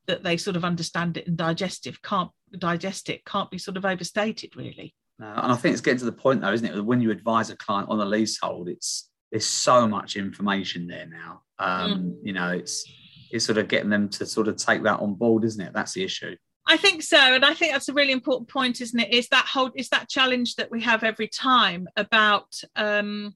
that 0.07 0.22
they 0.22 0.38
sort 0.38 0.57
of 0.57 0.64
understand 0.64 1.18
it 1.18 1.26
and 1.26 1.37
digestive 1.37 2.00
can't 2.00 2.31
digest 2.59 3.11
it 3.11 3.22
can't 3.26 3.50
be 3.50 3.59
sort 3.59 3.76
of 3.76 3.85
overstated 3.85 4.57
really. 4.57 4.94
No, 5.18 5.26
and 5.26 5.52
i 5.52 5.57
think 5.57 5.74
it's 5.74 5.83
getting 5.83 5.98
to 5.98 6.07
the 6.07 6.12
point 6.12 6.40
though 6.40 6.52
isn't 6.52 6.66
it 6.66 6.83
when 6.83 7.02
you 7.02 7.11
advise 7.11 7.50
a 7.50 7.57
client 7.57 7.90
on 7.90 8.00
a 8.00 8.04
leasehold 8.07 8.68
it's 8.70 9.11
there's 9.31 9.44
so 9.44 9.87
much 9.87 10.16
information 10.16 10.87
there 10.87 11.07
now. 11.07 11.42
Um, 11.59 12.18
you 12.22 12.33
know 12.33 12.50
it's 12.50 12.85
it's 13.31 13.44
sort 13.44 13.59
of 13.59 13.68
getting 13.68 13.90
them 13.90 14.09
to 14.09 14.24
sort 14.24 14.48
of 14.48 14.57
take 14.57 14.83
that 14.85 15.00
on 15.00 15.14
board 15.14 15.44
isn't 15.44 15.61
it? 15.61 15.74
That's 15.74 15.92
the 15.92 16.02
issue. 16.02 16.35
I 16.66 16.78
think 16.78 17.02
so, 17.02 17.18
and 17.18 17.44
I 17.44 17.52
think 17.54 17.72
that's 17.72 17.88
a 17.88 17.94
really 17.94 18.12
important 18.12 18.48
point, 18.48 18.81
isn't 18.81 19.00
it? 19.00 19.12
Is 19.12 19.28
that 19.28 19.46
whole 19.46 19.70
is 19.74 19.88
that 19.90 20.09
challenge 20.09 20.54
that 20.57 20.70
we 20.70 20.81
have 20.83 21.02
every 21.02 21.28
time 21.28 21.88
about 21.96 22.48
um, 22.76 23.35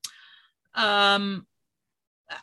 um, 0.75 1.47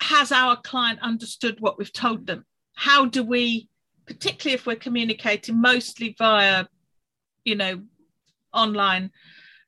has 0.01 0.31
our 0.31 0.57
client 0.57 0.99
understood 1.01 1.59
what 1.59 1.77
we've 1.77 1.93
told 1.93 2.27
them? 2.27 2.45
How 2.75 3.05
do 3.05 3.23
we, 3.23 3.67
particularly 4.05 4.55
if 4.55 4.65
we're 4.65 4.75
communicating 4.75 5.59
mostly 5.59 6.15
via, 6.17 6.65
you 7.43 7.55
know, 7.55 7.83
online 8.53 9.11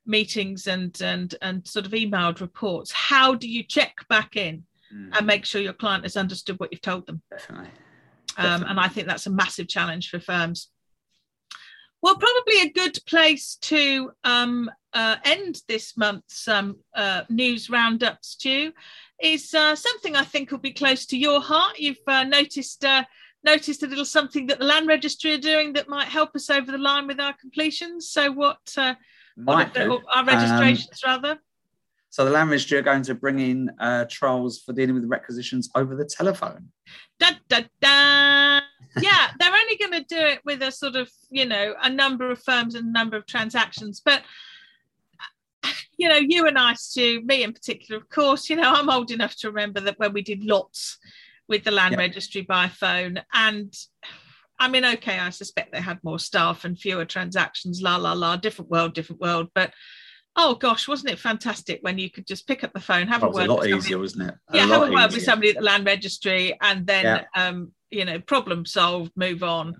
meetings 0.04 0.66
and 0.66 1.00
and 1.00 1.34
and 1.40 1.66
sort 1.66 1.86
of 1.86 1.92
emailed 1.92 2.40
reports? 2.40 2.92
How 2.92 3.34
do 3.34 3.48
you 3.48 3.62
check 3.62 3.94
back 4.08 4.36
in 4.36 4.64
Mm, 4.92 5.16
and 5.16 5.26
make 5.26 5.46
sure 5.46 5.62
your 5.62 5.72
client 5.72 6.04
has 6.04 6.18
understood 6.18 6.60
what 6.60 6.70
you've 6.70 6.82
told 6.82 7.06
them? 7.06 7.22
definitely 7.30 7.70
um, 8.36 8.64
and 8.64 8.80
I 8.80 8.88
think 8.88 9.06
that's 9.06 9.26
a 9.26 9.30
massive 9.30 9.68
challenge 9.68 10.08
for 10.08 10.20
firms. 10.20 10.70
Well, 12.02 12.16
probably 12.16 12.62
a 12.62 12.72
good 12.72 12.98
place 13.06 13.56
to 13.62 14.10
um, 14.24 14.70
uh, 14.92 15.16
end 15.24 15.62
this 15.68 15.96
month's 15.96 16.48
um, 16.48 16.76
uh, 16.94 17.22
news 17.28 17.70
roundup, 17.70 18.24
Stu, 18.24 18.72
is 19.22 19.54
uh, 19.54 19.76
something 19.76 20.16
I 20.16 20.24
think 20.24 20.50
will 20.50 20.58
be 20.58 20.72
close 20.72 21.06
to 21.06 21.16
your 21.16 21.40
heart. 21.40 21.78
You've 21.78 21.96
uh, 22.08 22.24
noticed 22.24 22.84
uh, 22.84 23.04
noticed 23.44 23.82
a 23.84 23.86
little 23.86 24.04
something 24.04 24.46
that 24.48 24.58
the 24.58 24.64
land 24.64 24.88
registry 24.88 25.34
are 25.34 25.38
doing 25.38 25.72
that 25.74 25.88
might 25.88 26.08
help 26.08 26.34
us 26.34 26.50
over 26.50 26.70
the 26.72 26.78
line 26.78 27.06
with 27.06 27.20
our 27.20 27.34
completions. 27.34 28.08
So, 28.10 28.32
what, 28.32 28.60
uh, 28.76 28.94
Might 29.36 29.74
what 29.88 30.02
our 30.14 30.24
registrations 30.24 31.00
rather? 31.04 31.38
So 32.10 32.26
the 32.26 32.30
land 32.30 32.50
registry 32.50 32.76
are 32.76 32.82
going 32.82 33.02
to 33.04 33.14
bring 33.14 33.38
in 33.38 33.70
uh, 33.80 34.04
trolls 34.04 34.60
for 34.60 34.74
dealing 34.74 34.94
with 34.94 35.04
requisitions 35.06 35.70
over 35.74 35.96
the 35.96 36.04
telephone. 36.04 36.68
da, 37.18 37.30
da, 37.48 37.60
da. 37.80 38.60
yeah, 39.00 39.30
they're 39.38 39.50
only 39.72 39.90
going 39.90 40.02
to 40.04 40.14
do 40.14 40.20
it 40.20 40.40
with 40.44 40.62
a 40.62 40.70
sort 40.70 40.96
of, 40.96 41.10
you 41.30 41.44
know, 41.46 41.74
a 41.82 41.90
number 41.90 42.30
of 42.30 42.42
firms 42.42 42.74
and 42.74 42.88
a 42.88 42.92
number 42.92 43.16
of 43.16 43.26
transactions. 43.26 44.00
But, 44.04 44.22
you 45.96 46.08
know, 46.08 46.16
you 46.16 46.46
and 46.46 46.58
I, 46.58 46.74
Stu, 46.74 47.20
me 47.24 47.42
in 47.42 47.52
particular, 47.52 48.00
of 48.00 48.08
course, 48.08 48.50
you 48.50 48.56
know, 48.56 48.72
I'm 48.72 48.90
old 48.90 49.10
enough 49.10 49.36
to 49.36 49.48
remember 49.48 49.80
that 49.80 49.98
when 49.98 50.12
we 50.12 50.22
did 50.22 50.44
lots 50.44 50.98
with 51.48 51.64
the 51.64 51.70
land 51.70 51.92
Yeah. 51.92 51.98
registry 51.98 52.42
by 52.42 52.68
phone. 52.68 53.20
And 53.32 53.74
I 54.58 54.68
mean, 54.68 54.84
okay, 54.84 55.18
I 55.18 55.30
suspect 55.30 55.72
they 55.72 55.80
had 55.80 55.98
more 56.04 56.18
staff 56.18 56.64
and 56.64 56.78
fewer 56.78 57.04
transactions, 57.04 57.82
la, 57.82 57.96
la, 57.96 58.12
la, 58.12 58.36
different 58.36 58.70
world, 58.70 58.94
different 58.94 59.20
world. 59.20 59.48
But, 59.54 59.72
oh 60.36 60.54
gosh, 60.54 60.86
wasn't 60.88 61.12
it 61.12 61.18
fantastic 61.18 61.80
when 61.82 61.98
you 61.98 62.10
could 62.10 62.26
just 62.26 62.46
pick 62.46 62.62
up 62.64 62.72
the 62.72 62.80
phone, 62.80 63.08
have 63.08 63.20
That 63.22 63.26
a 63.26 63.30
was 63.30 63.36
word 63.38 63.46
a 63.48 63.52
lot 63.52 63.60
with 63.60 63.68
easier, 63.70 63.98
wasn't 63.98 64.28
it? 64.30 64.34
yeah, 64.52 64.66
have 64.66 64.88
a 64.88 64.92
word 64.92 65.12
with 65.12 65.24
somebody 65.24 65.50
at 65.50 65.56
the 65.56 65.62
land 65.62 65.84
registry 65.84 66.56
and 66.60 66.86
then 66.86 67.04
Yeah. 67.04 67.24
um 67.48 67.72
you 67.92 68.04
know 68.04 68.18
problem 68.20 68.64
solved 68.66 69.12
move 69.16 69.42
on 69.42 69.76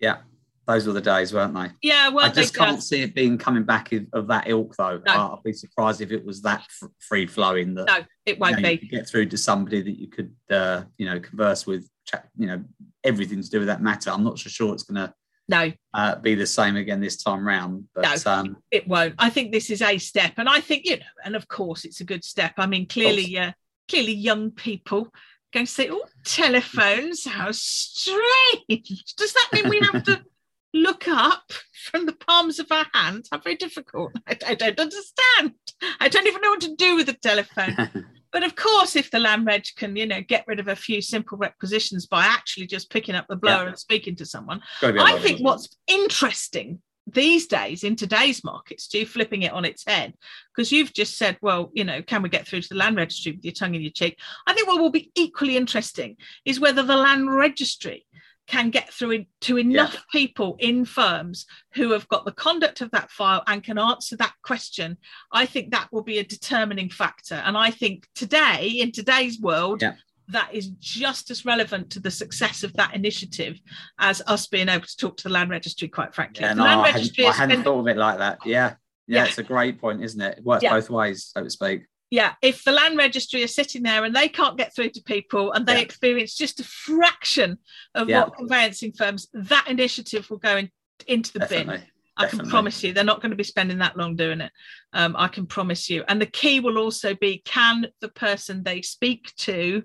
Yeah, 0.00 0.18
those 0.66 0.86
were 0.86 0.92
the 0.92 1.00
days, 1.00 1.32
weren't 1.34 1.54
they? 1.54 1.68
yeah 1.82 2.08
well 2.08 2.26
I 2.26 2.28
just 2.30 2.54
can't 2.54 2.82
see 2.82 3.02
it 3.02 3.14
being 3.14 3.38
coming 3.38 3.64
back 3.64 3.92
of, 3.92 4.06
of 4.12 4.28
that 4.28 4.48
ilk, 4.48 4.76
though. 4.76 5.00
No. 5.06 5.12
I'd 5.36 5.42
be 5.44 5.52
surprised 5.52 6.00
if 6.00 6.12
it 6.12 6.24
was 6.24 6.42
that 6.42 6.60
f- 6.60 6.90
free 7.00 7.26
flowing 7.26 7.74
that 7.74 7.86
no 7.86 7.98
it 8.26 8.38
won't 8.38 8.60
know, 8.60 8.68
you 8.68 8.78
be 8.78 8.86
could 8.86 8.90
get 8.90 9.08
through 9.08 9.26
to 9.26 9.38
somebody 9.38 9.82
that 9.82 9.98
you 9.98 10.08
could, 10.08 10.34
uh, 10.50 10.82
you 10.96 11.06
know, 11.06 11.18
converse 11.20 11.66
with. 11.66 11.88
Chat, 12.06 12.26
you 12.38 12.46
know, 12.46 12.64
everything 13.04 13.42
to 13.42 13.50
do 13.50 13.58
with 13.58 13.68
that 13.68 13.82
matter. 13.82 14.08
I'm 14.08 14.24
not 14.24 14.38
so 14.38 14.48
sure 14.48 14.72
it's 14.72 14.84
going 14.84 15.06
to 15.06 15.12
no 15.46 15.70
uh, 15.92 16.14
be 16.16 16.34
the 16.34 16.46
same 16.46 16.74
again 16.76 17.00
this 17.00 17.22
time 17.22 17.46
round. 17.46 17.84
But 17.94 18.24
No. 18.24 18.32
um, 18.32 18.56
it 18.70 18.88
won't 18.88 19.14
i 19.18 19.28
think 19.28 19.52
this 19.52 19.68
is 19.68 19.82
a 19.82 19.98
step 19.98 20.32
and 20.38 20.48
i 20.48 20.58
think 20.60 20.86
you 20.86 20.96
know 20.96 21.04
and 21.24 21.36
of 21.36 21.48
course 21.48 21.84
it's 21.84 22.00
a 22.00 22.04
good 22.04 22.24
step 22.24 22.54
i 22.56 22.66
mean 22.66 22.86
clearly 22.86 23.38
uh, 23.38 23.52
clearly 23.90 24.12
young 24.14 24.50
people 24.50 25.12
going 25.52 25.66
to 25.66 25.72
say, 25.72 25.88
oh, 25.90 26.04
telephones, 26.24 27.24
how 27.24 27.50
strange. 27.52 29.14
Does 29.16 29.32
that 29.32 29.48
mean 29.52 29.68
we 29.68 29.80
have 29.80 30.02
to 30.04 30.22
look 30.74 31.08
up 31.08 31.52
from 31.90 32.06
the 32.06 32.12
palms 32.12 32.58
of 32.58 32.70
our 32.70 32.86
hands? 32.92 33.28
How 33.30 33.38
very 33.38 33.56
difficult. 33.56 34.12
I, 34.26 34.36
I 34.46 34.54
don't 34.54 34.78
understand. 34.78 35.54
I 36.00 36.08
don't 36.08 36.26
even 36.26 36.40
know 36.42 36.50
what 36.50 36.60
to 36.62 36.74
do 36.76 36.96
with 36.96 37.08
a 37.08 37.14
telephone. 37.14 38.06
but 38.32 38.44
of 38.44 38.56
course, 38.56 38.96
if 38.96 39.10
the 39.10 39.18
land 39.18 39.46
reg 39.46 39.64
can, 39.76 39.96
you 39.96 40.06
know, 40.06 40.20
get 40.20 40.44
rid 40.46 40.60
of 40.60 40.68
a 40.68 40.76
few 40.76 41.00
simple 41.00 41.38
requisitions 41.38 42.06
by 42.06 42.24
actually 42.24 42.66
just 42.66 42.90
picking 42.90 43.14
up 43.14 43.26
the 43.28 43.36
blower 43.36 43.62
yeah. 43.62 43.68
and 43.68 43.78
speaking 43.78 44.16
to 44.16 44.26
someone, 44.26 44.60
I 44.82 45.18
think 45.18 45.40
what's 45.40 45.76
interesting 45.86 46.80
these 47.12 47.46
days 47.46 47.84
in 47.84 47.96
today's 47.96 48.44
markets 48.44 48.88
do 48.88 49.04
flipping 49.06 49.42
it 49.42 49.52
on 49.52 49.64
its 49.64 49.84
head? 49.86 50.14
Because 50.54 50.72
you've 50.72 50.92
just 50.92 51.16
said 51.16 51.38
well 51.42 51.70
you 51.74 51.84
know 51.84 52.02
can 52.02 52.22
we 52.22 52.28
get 52.28 52.46
through 52.46 52.62
to 52.62 52.68
the 52.68 52.74
land 52.74 52.96
registry 52.96 53.32
with 53.32 53.44
your 53.44 53.54
tongue 53.54 53.74
in 53.74 53.82
your 53.82 53.90
cheek? 53.90 54.18
I 54.46 54.54
think 54.54 54.68
what 54.68 54.80
will 54.80 54.90
be 54.90 55.10
equally 55.14 55.56
interesting 55.56 56.16
is 56.44 56.60
whether 56.60 56.82
the 56.82 56.96
land 56.96 57.34
registry 57.34 58.04
can 58.48 58.70
get 58.70 58.90
through 58.90 59.26
to 59.42 59.58
enough 59.58 59.92
yeah. 59.92 60.00
people 60.10 60.56
in 60.58 60.84
firms 60.84 61.44
who 61.74 61.92
have 61.92 62.08
got 62.08 62.24
the 62.24 62.32
conduct 62.32 62.80
of 62.80 62.90
that 62.92 63.10
file 63.10 63.42
and 63.46 63.62
can 63.62 63.78
answer 63.78 64.16
that 64.16 64.32
question. 64.42 64.96
I 65.30 65.44
think 65.44 65.70
that 65.70 65.88
will 65.92 66.02
be 66.02 66.18
a 66.18 66.24
determining 66.24 66.88
factor. 66.88 67.34
And 67.34 67.56
i 67.56 67.70
think 67.70 68.08
today 68.14 68.68
in 68.68 68.90
today's 68.90 69.38
world 69.38 69.82
yeah 69.82 69.94
that 70.28 70.50
is 70.52 70.68
just 70.78 71.30
as 71.30 71.44
relevant 71.44 71.90
to 71.90 72.00
the 72.00 72.10
success 72.10 72.62
of 72.62 72.72
that 72.74 72.94
initiative 72.94 73.58
as 73.98 74.22
us 74.26 74.46
being 74.46 74.68
able 74.68 74.86
to 74.86 74.96
talk 74.96 75.16
to 75.18 75.24
the 75.24 75.30
land 75.30 75.50
registry, 75.50 75.88
quite 75.88 76.14
frankly. 76.14 76.42
Yeah, 76.42 76.54
no, 76.54 76.64
land 76.64 76.80
I 76.80 76.90
hadn't, 76.90 77.18
I 77.18 77.32
hadn't 77.32 77.62
thought 77.64 77.80
of 77.80 77.88
it 77.88 77.96
like 77.96 78.18
that. 78.18 78.38
Yeah. 78.44 78.74
yeah. 79.06 79.22
yeah. 79.22 79.24
it's 79.26 79.38
a 79.38 79.42
great 79.42 79.80
point, 79.80 80.02
isn't 80.02 80.20
it? 80.20 80.38
It 80.38 80.44
works 80.44 80.62
yeah. 80.62 80.70
both 80.70 80.90
ways, 80.90 81.30
so 81.34 81.42
to 81.42 81.50
speak. 81.50 81.82
Yeah, 82.10 82.34
if 82.40 82.64
the 82.64 82.72
land 82.72 82.96
registry 82.96 83.42
is 83.42 83.54
sitting 83.54 83.82
there 83.82 84.04
and 84.04 84.16
they 84.16 84.28
can't 84.28 84.56
get 84.56 84.74
through 84.74 84.90
to 84.90 85.02
people 85.02 85.52
and 85.52 85.66
they 85.66 85.74
yeah. 85.74 85.80
experience 85.80 86.34
just 86.34 86.58
a 86.60 86.64
fraction 86.64 87.58
of 87.94 88.08
what 88.08 88.34
conveyancing 88.34 88.92
firms, 88.92 89.28
that 89.34 89.66
initiative 89.68 90.28
will 90.30 90.38
go 90.38 90.56
in, 90.56 90.70
into 91.06 91.32
the 91.34 91.40
Definitely. 91.40 91.78
bin. 91.78 91.86
I 92.16 92.22
Definitely. 92.22 92.44
can 92.44 92.50
promise 92.50 92.82
you 92.82 92.92
they're 92.92 93.04
not 93.04 93.20
going 93.20 93.30
to 93.30 93.36
be 93.36 93.44
spending 93.44 93.78
that 93.78 93.96
long 93.96 94.16
doing 94.16 94.40
it. 94.40 94.50
Um, 94.92 95.14
I 95.18 95.28
can 95.28 95.46
promise 95.46 95.88
you. 95.88 96.02
And 96.08 96.20
the 96.20 96.26
key 96.26 96.60
will 96.60 96.78
also 96.78 97.14
be 97.14 97.42
can 97.44 97.86
the 98.00 98.08
person 98.08 98.62
they 98.62 98.82
speak 98.82 99.32
to 99.36 99.84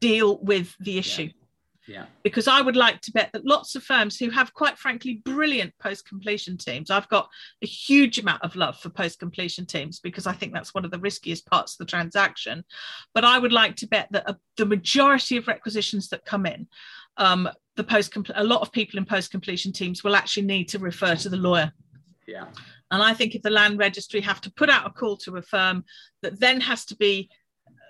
deal 0.00 0.38
with 0.38 0.74
the 0.80 0.98
issue. 0.98 1.24
Yeah. 1.24 1.32
Yeah. 1.88 2.04
Because 2.22 2.46
I 2.48 2.60
would 2.60 2.76
like 2.76 3.00
to 3.00 3.12
bet 3.12 3.30
that 3.32 3.46
lots 3.46 3.74
of 3.74 3.82
firms 3.82 4.18
who 4.18 4.28
have, 4.28 4.52
quite 4.52 4.76
frankly, 4.76 5.22
brilliant 5.24 5.72
post 5.78 6.06
completion 6.06 6.58
teams, 6.58 6.90
I've 6.90 7.08
got 7.08 7.30
a 7.62 7.66
huge 7.66 8.18
amount 8.18 8.42
of 8.42 8.54
love 8.56 8.78
for 8.78 8.90
post 8.90 9.18
completion 9.18 9.64
teams 9.64 9.98
because 9.98 10.26
I 10.26 10.34
think 10.34 10.52
that's 10.52 10.74
one 10.74 10.84
of 10.84 10.90
the 10.90 10.98
riskiest 10.98 11.46
parts 11.46 11.72
of 11.72 11.78
the 11.78 11.90
transaction. 11.90 12.62
But 13.14 13.24
I 13.24 13.38
would 13.38 13.52
like 13.52 13.76
to 13.76 13.86
bet 13.86 14.08
that 14.10 14.28
a, 14.28 14.36
the 14.58 14.66
majority 14.66 15.38
of 15.38 15.48
requisitions 15.48 16.10
that 16.10 16.26
come 16.26 16.44
in, 16.44 16.68
um, 17.16 17.48
the 17.76 17.84
post 17.84 18.14
a 18.34 18.44
lot 18.44 18.60
of 18.60 18.70
people 18.70 18.98
in 18.98 19.06
post 19.06 19.30
completion 19.30 19.72
teams 19.72 20.04
will 20.04 20.14
actually 20.14 20.46
need 20.46 20.68
to 20.68 20.78
refer 20.78 21.14
to 21.16 21.30
the 21.30 21.38
lawyer. 21.38 21.72
Yeah. 22.26 22.48
And 22.90 23.02
I 23.02 23.14
think 23.14 23.34
if 23.34 23.40
the 23.40 23.50
land 23.50 23.78
registry 23.78 24.20
have 24.20 24.42
to 24.42 24.52
put 24.52 24.68
out 24.68 24.86
a 24.86 24.90
call 24.90 25.16
to 25.18 25.36
a 25.36 25.42
firm 25.42 25.84
that 26.20 26.38
then 26.38 26.60
has 26.60 26.84
to 26.86 26.96
be 26.96 27.30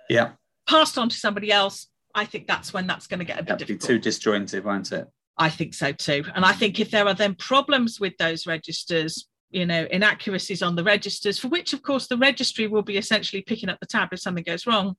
yeah 0.09 0.33
passed 0.67 0.99
on 0.99 1.09
to 1.09 1.17
somebody 1.17 1.51
else 1.51 1.89
I 2.19 2.25
think 2.25 2.49
that's 2.49 2.75
when 2.75 2.89
that's 2.89 3.07
going 3.07 3.21
to 3.21 3.25
get 3.25 3.39
a 3.39 3.43
bit 3.43 3.51
That'd 3.51 3.69
difficult. 3.69 3.89
Be 3.89 3.95
too 3.95 3.99
disjointed, 4.01 4.65
won't 4.65 4.91
it? 4.91 5.07
I 5.37 5.51
think 5.51 5.73
so 5.73 5.93
too. 5.93 6.25
And 6.35 6.45
I 6.45 6.53
think 6.53 6.81
if 6.81 6.91
there 6.91 7.07
are 7.07 7.15
then 7.15 7.37
problems 7.37 8.01
with 8.01 8.17
those 8.19 8.45
registers, 8.45 9.29
you 9.51 9.65
know, 9.65 9.87
inaccuracies 9.89 10.61
on 10.61 10.75
the 10.75 10.83
registers, 10.83 11.39
for 11.39 11.47
which, 11.47 11.73
of 11.73 11.83
course, 11.83 12.09
the 12.09 12.17
registry 12.17 12.67
will 12.67 12.83
be 12.83 12.97
essentially 12.97 13.43
picking 13.43 13.69
up 13.69 13.79
the 13.79 13.87
tab 13.87 14.09
if 14.13 14.19
something 14.19 14.43
goes 14.43 14.67
wrong, 14.67 14.97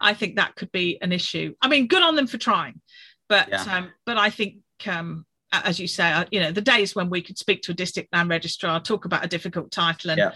I 0.00 0.14
think 0.14 0.36
that 0.36 0.54
could 0.54 0.70
be 0.70 1.02
an 1.02 1.10
issue. 1.10 1.54
I 1.60 1.66
mean, 1.66 1.88
good 1.88 2.02
on 2.02 2.14
them 2.14 2.28
for 2.28 2.38
trying, 2.38 2.80
but 3.28 3.48
yeah. 3.48 3.62
um, 3.62 3.90
but 4.04 4.16
I 4.16 4.30
think 4.30 4.58
um, 4.86 5.26
as 5.52 5.80
you 5.80 5.88
say, 5.88 6.12
uh, 6.12 6.26
you 6.30 6.38
know, 6.38 6.52
the 6.52 6.60
days 6.60 6.94
when 6.94 7.10
we 7.10 7.22
could 7.22 7.38
speak 7.38 7.62
to 7.62 7.72
a 7.72 7.74
district 7.74 8.12
land 8.12 8.28
registrar, 8.28 8.80
talk 8.80 9.04
about 9.04 9.24
a 9.24 9.28
difficult 9.28 9.72
title, 9.72 10.10
and 10.10 10.18
yeah. 10.18 10.32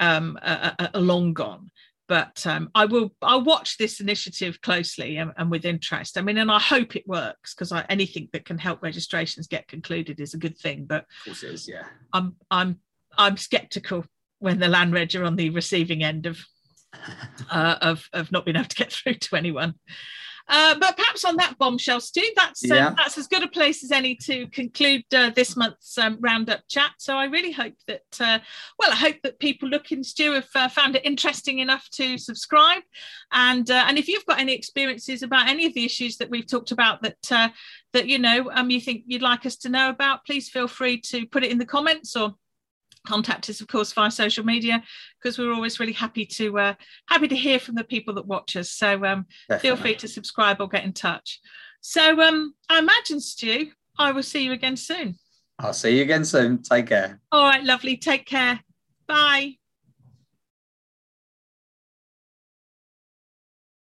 um, 0.00 0.38
are, 0.42 0.74
are, 0.92 1.00
long 1.00 1.34
gone 1.34 1.70
but 2.08 2.46
um, 2.46 2.70
I 2.74 2.84
will 2.84 3.14
I'll 3.22 3.44
watch 3.44 3.78
this 3.78 4.00
initiative 4.00 4.60
closely 4.60 5.16
and, 5.16 5.32
and 5.36 5.50
with 5.50 5.64
interest. 5.64 6.16
I 6.16 6.22
mean, 6.22 6.38
and 6.38 6.50
I 6.50 6.60
hope 6.60 6.94
it 6.94 7.06
works 7.06 7.54
because 7.54 7.72
anything 7.88 8.28
that 8.32 8.44
can 8.44 8.58
help 8.58 8.82
registrations 8.82 9.46
get 9.46 9.68
concluded 9.68 10.20
is 10.20 10.34
a 10.34 10.38
good 10.38 10.56
thing. 10.58 10.84
But 10.86 11.02
of 11.02 11.24
course 11.24 11.42
it 11.42 11.54
is, 11.54 11.68
yeah. 11.68 11.84
I'm 12.12 12.36
I'm 12.50 12.78
I'm 13.18 13.36
skeptical 13.36 14.04
when 14.38 14.58
the 14.58 14.68
land 14.68 14.92
reg 14.92 15.14
are 15.16 15.24
on 15.24 15.36
the 15.36 15.50
receiving 15.50 16.04
end 16.04 16.26
of 16.26 16.38
uh, 17.50 17.76
of 17.80 18.08
of 18.12 18.30
not 18.30 18.44
being 18.44 18.56
able 18.56 18.68
to 18.68 18.76
get 18.76 18.92
through 18.92 19.14
to 19.14 19.36
anyone. 19.36 19.74
Uh, 20.48 20.76
but 20.78 20.96
perhaps 20.96 21.24
on 21.24 21.36
that 21.36 21.58
bombshell, 21.58 22.00
Stu, 22.00 22.22
that's 22.36 22.64
um, 22.70 22.76
yeah. 22.76 22.94
that's 22.96 23.18
as 23.18 23.26
good 23.26 23.42
a 23.42 23.48
place 23.48 23.82
as 23.82 23.90
any 23.90 24.14
to 24.14 24.46
conclude 24.48 25.02
uh, 25.12 25.30
this 25.30 25.56
month's 25.56 25.98
um, 25.98 26.18
roundup 26.20 26.60
chat. 26.68 26.92
So 26.98 27.16
I 27.16 27.24
really 27.24 27.50
hope 27.50 27.74
that, 27.88 28.02
uh, 28.20 28.38
well, 28.78 28.92
I 28.92 28.96
hope 28.96 29.16
that 29.24 29.40
people 29.40 29.68
looking, 29.68 30.04
Stu, 30.04 30.32
have 30.32 30.48
uh, 30.54 30.68
found 30.68 30.94
it 30.94 31.04
interesting 31.04 31.58
enough 31.58 31.88
to 31.92 32.16
subscribe. 32.16 32.82
And 33.32 33.68
uh, 33.70 33.84
and 33.88 33.98
if 33.98 34.06
you've 34.08 34.26
got 34.26 34.38
any 34.38 34.54
experiences 34.54 35.22
about 35.22 35.48
any 35.48 35.66
of 35.66 35.74
the 35.74 35.84
issues 35.84 36.16
that 36.18 36.30
we've 36.30 36.46
talked 36.46 36.70
about 36.70 37.02
that 37.02 37.32
uh, 37.32 37.48
that 37.92 38.06
you 38.06 38.18
know 38.18 38.50
um, 38.54 38.70
you 38.70 38.80
think 38.80 39.02
you'd 39.06 39.22
like 39.22 39.46
us 39.46 39.56
to 39.56 39.68
know 39.68 39.90
about, 39.90 40.24
please 40.24 40.48
feel 40.48 40.68
free 40.68 41.00
to 41.00 41.26
put 41.26 41.42
it 41.42 41.50
in 41.50 41.58
the 41.58 41.66
comments 41.66 42.14
or 42.14 42.34
contact 43.06 43.48
us 43.48 43.60
of 43.60 43.68
course 43.68 43.92
via 43.92 44.10
social 44.10 44.44
media 44.44 44.82
because 45.20 45.38
we're 45.38 45.52
always 45.52 45.80
really 45.80 45.92
happy 45.92 46.26
to 46.26 46.58
uh, 46.58 46.74
happy 47.08 47.28
to 47.28 47.36
hear 47.36 47.58
from 47.58 47.74
the 47.74 47.84
people 47.84 48.14
that 48.14 48.26
watch 48.26 48.56
us. 48.56 48.70
So 48.70 49.04
um, 49.04 49.26
feel 49.60 49.76
free 49.76 49.94
to 49.96 50.08
subscribe 50.08 50.60
or 50.60 50.68
get 50.68 50.84
in 50.84 50.92
touch. 50.92 51.40
So 51.80 52.20
um, 52.20 52.54
i 52.68 52.78
imagine 52.78 53.20
stu 53.20 53.70
i 53.98 54.10
will 54.12 54.22
see 54.22 54.44
you 54.44 54.52
again 54.52 54.76
soon. 54.76 55.16
I'll 55.58 55.72
see 55.72 55.96
you 55.96 56.02
again 56.02 56.24
soon. 56.24 56.62
Take 56.62 56.88
care. 56.88 57.20
All 57.32 57.44
right 57.44 57.62
lovely. 57.62 57.96
Take 57.96 58.26
care. 58.26 58.60
Bye 59.06 59.65